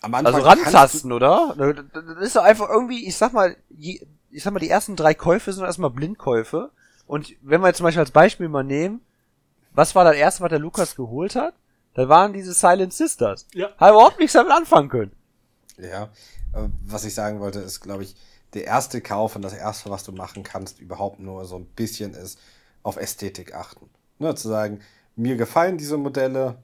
[0.00, 1.54] Am Anfang also rantasten, oder?
[1.56, 4.04] Das ist doch einfach irgendwie, ich sag mal, ich
[4.42, 6.70] sag mal, die ersten drei Käufe sind erstmal Blindkäufe.
[7.06, 9.00] Und wenn wir jetzt zum Beispiel als Beispiel mal nehmen,
[9.78, 11.54] was war das erste, was der Lukas geholt hat?
[11.94, 13.46] Da waren diese Silent Sisters.
[13.54, 13.68] Ja.
[13.76, 15.12] Hat überhaupt nichts damit anfangen können.
[15.78, 16.10] Ja,
[16.52, 18.16] äh, was ich sagen wollte, ist, glaube ich,
[18.54, 22.12] der erste Kauf und das erste, was du machen kannst, überhaupt nur so ein bisschen
[22.12, 22.40] ist,
[22.82, 23.88] auf Ästhetik achten.
[24.18, 24.80] Ne, zu sagen,
[25.14, 26.56] mir gefallen diese Modelle,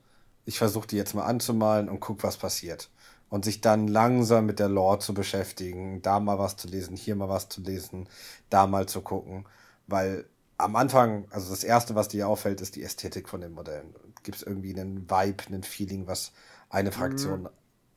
[0.45, 2.91] ich versuche die jetzt mal anzumalen und guck, was passiert.
[3.29, 7.15] Und sich dann langsam mit der Lore zu beschäftigen, da mal was zu lesen, hier
[7.15, 8.09] mal was zu lesen,
[8.51, 9.47] da mal zu gucken.
[9.87, 10.25] Weil
[10.57, 13.95] am Anfang, also das Erste, was dir auffällt, ist die Ästhetik von den Modellen.
[14.23, 16.33] Gibt es irgendwie einen Vibe, einen Feeling, was
[16.71, 17.49] eine Fraktion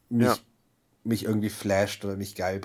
[0.09, 0.17] mhm.
[0.17, 0.35] mich, ja.
[1.03, 2.61] mich irgendwie flasht oder mich geil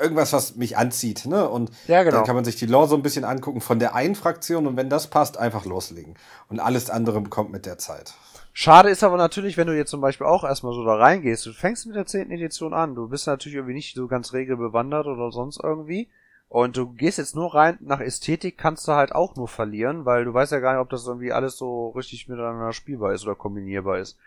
[0.00, 1.48] irgendwas, was mich anzieht, ne?
[1.48, 2.16] Und ja, genau.
[2.16, 4.76] dann kann man sich die Lore so ein bisschen angucken von der einen Fraktion und
[4.76, 6.14] wenn das passt, einfach loslegen.
[6.48, 8.14] Und alles andere kommt mit der Zeit.
[8.52, 11.52] Schade ist aber natürlich, wenn du jetzt zum Beispiel auch erstmal so da reingehst, du
[11.52, 15.30] fängst mit der zehnten Edition an, du bist natürlich irgendwie nicht so ganz regelbewandert oder
[15.30, 16.08] sonst irgendwie.
[16.50, 20.24] Und du gehst jetzt nur rein nach Ästhetik, kannst du halt auch nur verlieren, weil
[20.24, 23.36] du weißt ja gar nicht, ob das irgendwie alles so richtig miteinander spielbar ist oder
[23.36, 24.18] kombinierbar ist.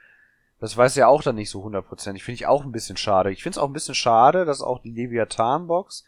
[0.61, 2.23] Das weiß ja auch dann nicht so hundertprozentig.
[2.23, 3.29] Finde ich auch ein bisschen schade.
[3.29, 6.05] Ich finde es auch ein bisschen schade, dass auch die Leviathan-Box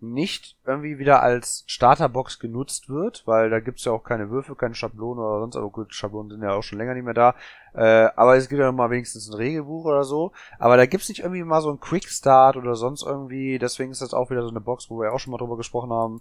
[0.00, 4.74] nicht irgendwie wieder als Starterbox genutzt wird, weil da gibt's ja auch keine Würfel, keine
[4.74, 7.34] Schablonen oder sonst, aber gut, Schablonen sind ja auch schon länger nicht mehr da.
[7.74, 10.32] Äh, aber es gibt ja noch mal wenigstens ein Regelbuch oder so.
[10.58, 13.58] Aber da gibt's nicht irgendwie mal so ein Quickstart oder sonst irgendwie.
[13.58, 15.90] Deswegen ist das auch wieder so eine Box, wo wir auch schon mal drüber gesprochen
[15.90, 16.20] haben.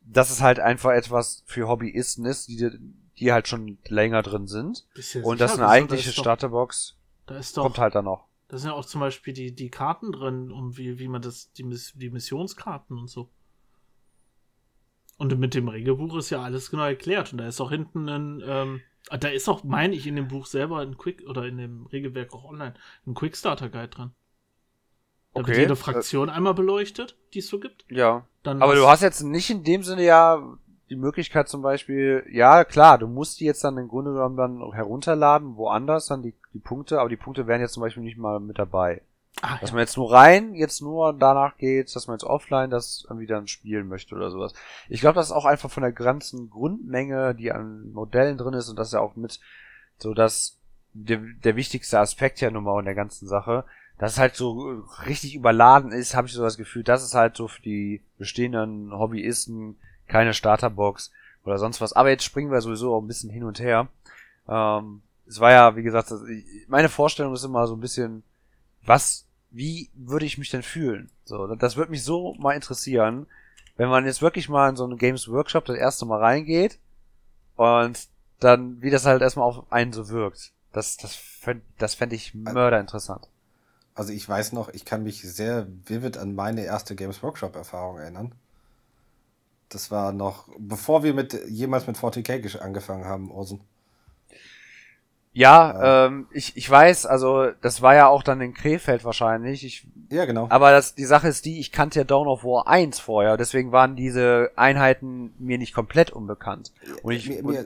[0.00, 2.70] Dass es halt einfach etwas für Hobbyisten ist, die,
[3.18, 4.86] die halt schon länger drin sind.
[5.22, 6.96] Und das ist eine eigentliche Starterbox.
[7.26, 8.29] Da ist doch, kommt halt dann noch.
[8.50, 11.52] Da sind ja auch zum Beispiel die, die Karten drin, um wie, wie man das,
[11.52, 13.30] die, die Missionskarten und so.
[15.18, 17.30] Und mit dem Regelbuch ist ja alles genau erklärt.
[17.30, 20.46] Und da ist auch hinten ein, ähm, da ist auch, meine ich, in dem Buch
[20.46, 22.74] selber ein Quick, oder in dem Regelwerk auch online,
[23.06, 24.10] ein Quickstarter Guide drin.
[25.32, 25.50] Da okay.
[25.50, 27.84] wird jede Fraktion einmal beleuchtet, die es so gibt.
[27.88, 28.26] Ja.
[28.42, 30.58] Dann Aber du hast jetzt nicht in dem Sinne ja
[30.90, 34.72] die Möglichkeit zum Beispiel, ja klar, du musst die jetzt dann im Grunde genommen dann
[34.72, 38.40] herunterladen, woanders dann die, die Punkte, aber die Punkte wären jetzt zum Beispiel nicht mal
[38.40, 39.02] mit dabei.
[39.40, 39.74] Ah, dass ja.
[39.74, 43.46] man jetzt nur rein, jetzt nur danach geht, dass man jetzt offline das irgendwie dann
[43.46, 44.52] spielen möchte oder sowas.
[44.88, 48.68] Ich glaube, das ist auch einfach von der ganzen Grundmenge, die an Modellen drin ist
[48.68, 49.40] und das ist ja auch mit
[49.98, 50.58] so dass
[50.92, 53.64] der, der wichtigste Aspekt ja nun mal in der ganzen Sache,
[53.98, 57.36] dass es halt so richtig überladen ist, habe ich so das Gefühl, das ist halt
[57.36, 59.76] so für die bestehenden Hobbyisten
[60.10, 61.10] keine Starterbox
[61.44, 61.92] oder sonst was.
[61.92, 63.88] Aber jetzt springen wir sowieso auch ein bisschen hin und her.
[64.48, 66.12] Ähm, es war ja, wie gesagt,
[66.68, 68.24] meine Vorstellung ist immer so ein bisschen,
[68.84, 71.10] was, wie würde ich mich denn fühlen?
[71.24, 73.26] So, das würde mich so mal interessieren,
[73.76, 76.78] wenn man jetzt wirklich mal in so einen Games Workshop das erste Mal reingeht
[77.56, 78.08] und
[78.40, 80.52] dann, wie das halt erstmal auf einen so wirkt.
[80.72, 83.28] Das, das fände das fänd ich mörder interessant.
[83.94, 87.98] Also ich weiß noch, ich kann mich sehr vivid an meine erste Games Workshop Erfahrung
[87.98, 88.34] erinnern.
[89.70, 93.60] Das war noch, bevor wir mit jemals mit 40k angefangen haben, Orson.
[95.32, 96.06] Ja, ja.
[96.06, 99.64] Ähm, ich, ich weiß, also das war ja auch dann in Krefeld wahrscheinlich.
[99.64, 100.48] Ich, ja, genau.
[100.50, 103.70] Aber das, die Sache ist die, ich kannte ja Dawn of War 1 vorher, deswegen
[103.70, 106.72] waren diese Einheiten mir nicht komplett unbekannt.
[107.04, 107.64] Und ich, mir, mir,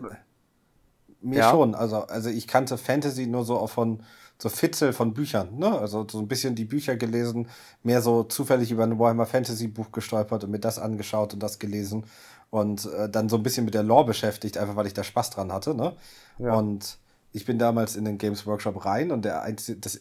[1.22, 1.50] mir ja?
[1.50, 4.02] schon, also, also ich kannte Fantasy nur so auch von
[4.39, 5.78] so Fitzel von Büchern, ne?
[5.78, 7.49] Also so ein bisschen die Bücher gelesen,
[7.82, 11.59] mehr so zufällig über ein Warhammer Fantasy Buch gestolpert und mir das angeschaut und das
[11.59, 12.05] gelesen
[12.51, 15.30] und äh, dann so ein bisschen mit der Lore beschäftigt, einfach weil ich da Spaß
[15.30, 15.97] dran hatte, ne?
[16.39, 16.55] Ja.
[16.55, 16.99] Und
[17.32, 20.01] ich bin damals in den Games Workshop rein und der einzige, das,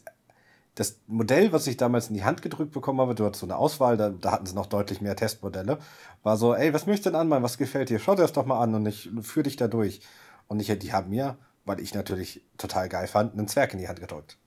[0.76, 3.56] das Modell, was ich damals in die Hand gedrückt bekommen habe, du hattest so eine
[3.56, 5.78] Auswahl, da, da hatten sie noch deutlich mehr Testmodelle,
[6.24, 8.00] war so, ey, was möchtest du denn anmalen, was gefällt dir?
[8.00, 10.02] Schau dir das doch mal an und ich führe dich da durch.
[10.48, 13.88] Und ich, die haben mir weil ich natürlich total geil fand, einen Zwerg in die
[13.88, 14.38] Hand gedrückt.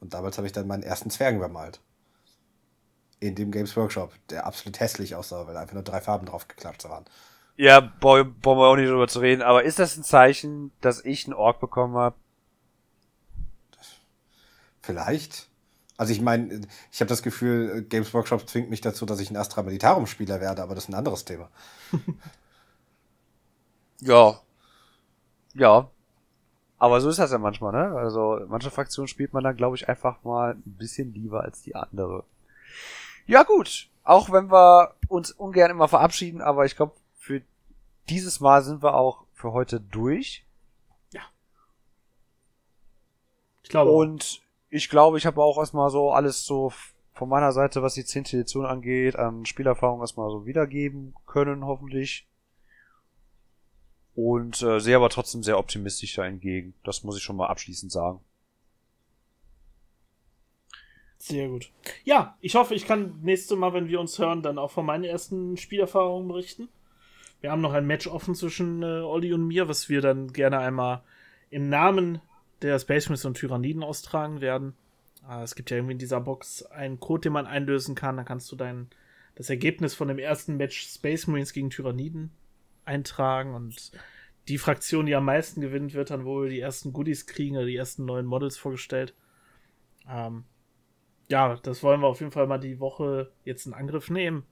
[0.00, 1.80] Und damals habe ich dann meinen ersten Zwergen bemalt.
[3.20, 6.84] In dem Games Workshop, der absolut hässlich aussah, weil einfach nur drei Farben drauf geklatscht
[6.84, 7.04] waren.
[7.56, 11.04] Ja, boy, wollen wir auch nicht drüber zu reden, aber ist das ein Zeichen, dass
[11.04, 12.16] ich einen Ork bekommen habe?
[14.80, 15.48] Vielleicht.
[15.96, 19.36] Also ich meine, ich habe das Gefühl, Games Workshop zwingt mich dazu, dass ich ein
[19.36, 21.48] Astra Militarum-Spieler werde, aber das ist ein anderes Thema.
[24.02, 24.40] Ja.
[25.54, 25.91] Ja.
[26.82, 27.96] Aber so ist das ja manchmal, ne?
[27.96, 31.76] Also manche Fraktionen spielt man dann, glaube ich, einfach mal ein bisschen lieber als die
[31.76, 32.24] andere.
[33.24, 37.40] Ja gut, auch wenn wir uns ungern immer verabschieden, aber ich glaube, für
[38.08, 40.44] dieses Mal sind wir auch für heute durch.
[43.62, 43.92] Ich glaube.
[43.92, 46.72] Und ich glaube, ich habe auch erstmal so alles so
[47.14, 48.24] von meiner Seite, was die 10.
[48.24, 52.26] Edition angeht, an Spielerfahrung erstmal so wiedergeben können, hoffentlich.
[54.14, 56.74] Und äh, sehe aber trotzdem sehr optimistisch da entgegen.
[56.84, 58.20] Das muss ich schon mal abschließend sagen.
[61.16, 61.70] Sehr gut.
[62.04, 65.04] Ja, ich hoffe, ich kann nächstes Mal, wenn wir uns hören, dann auch von meinen
[65.04, 66.68] ersten Spielerfahrungen berichten.
[67.40, 70.58] Wir haben noch ein Match offen zwischen äh, Olli und mir, was wir dann gerne
[70.58, 71.02] einmal
[71.50, 72.20] im Namen
[72.60, 74.74] der Space Marines und Tyranniden austragen werden.
[75.28, 78.16] Äh, es gibt ja irgendwie in dieser Box einen Code, den man einlösen kann.
[78.16, 78.88] Da kannst du dein
[79.36, 82.32] das Ergebnis von dem ersten Match Space Marines gegen Tyranniden
[82.84, 83.92] eintragen und
[84.48, 87.76] die Fraktion, die am meisten gewinnt, wird dann wohl die ersten Goodies kriegen oder die
[87.76, 89.14] ersten neuen Models vorgestellt.
[90.08, 90.44] Ähm,
[91.28, 94.44] ja, das wollen wir auf jeden Fall mal die Woche jetzt in Angriff nehmen.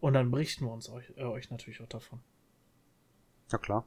[0.00, 2.20] Und dann berichten wir uns euch, äh, euch natürlich auch davon.
[3.50, 3.84] Ja klar.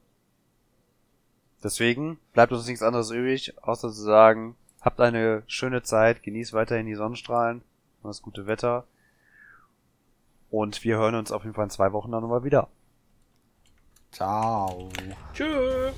[1.64, 6.88] Deswegen bleibt uns nichts anderes übrig, außer zu sagen, habt eine schöne Zeit, genießt weiterhin
[6.88, 7.62] die Sonnenstrahlen,
[8.04, 8.86] das gute Wetter.
[10.50, 12.68] Und wir hören uns auf jeden Fall in zwei Wochen dann nochmal wieder.
[14.12, 14.78] 照
[15.34, 15.94] 这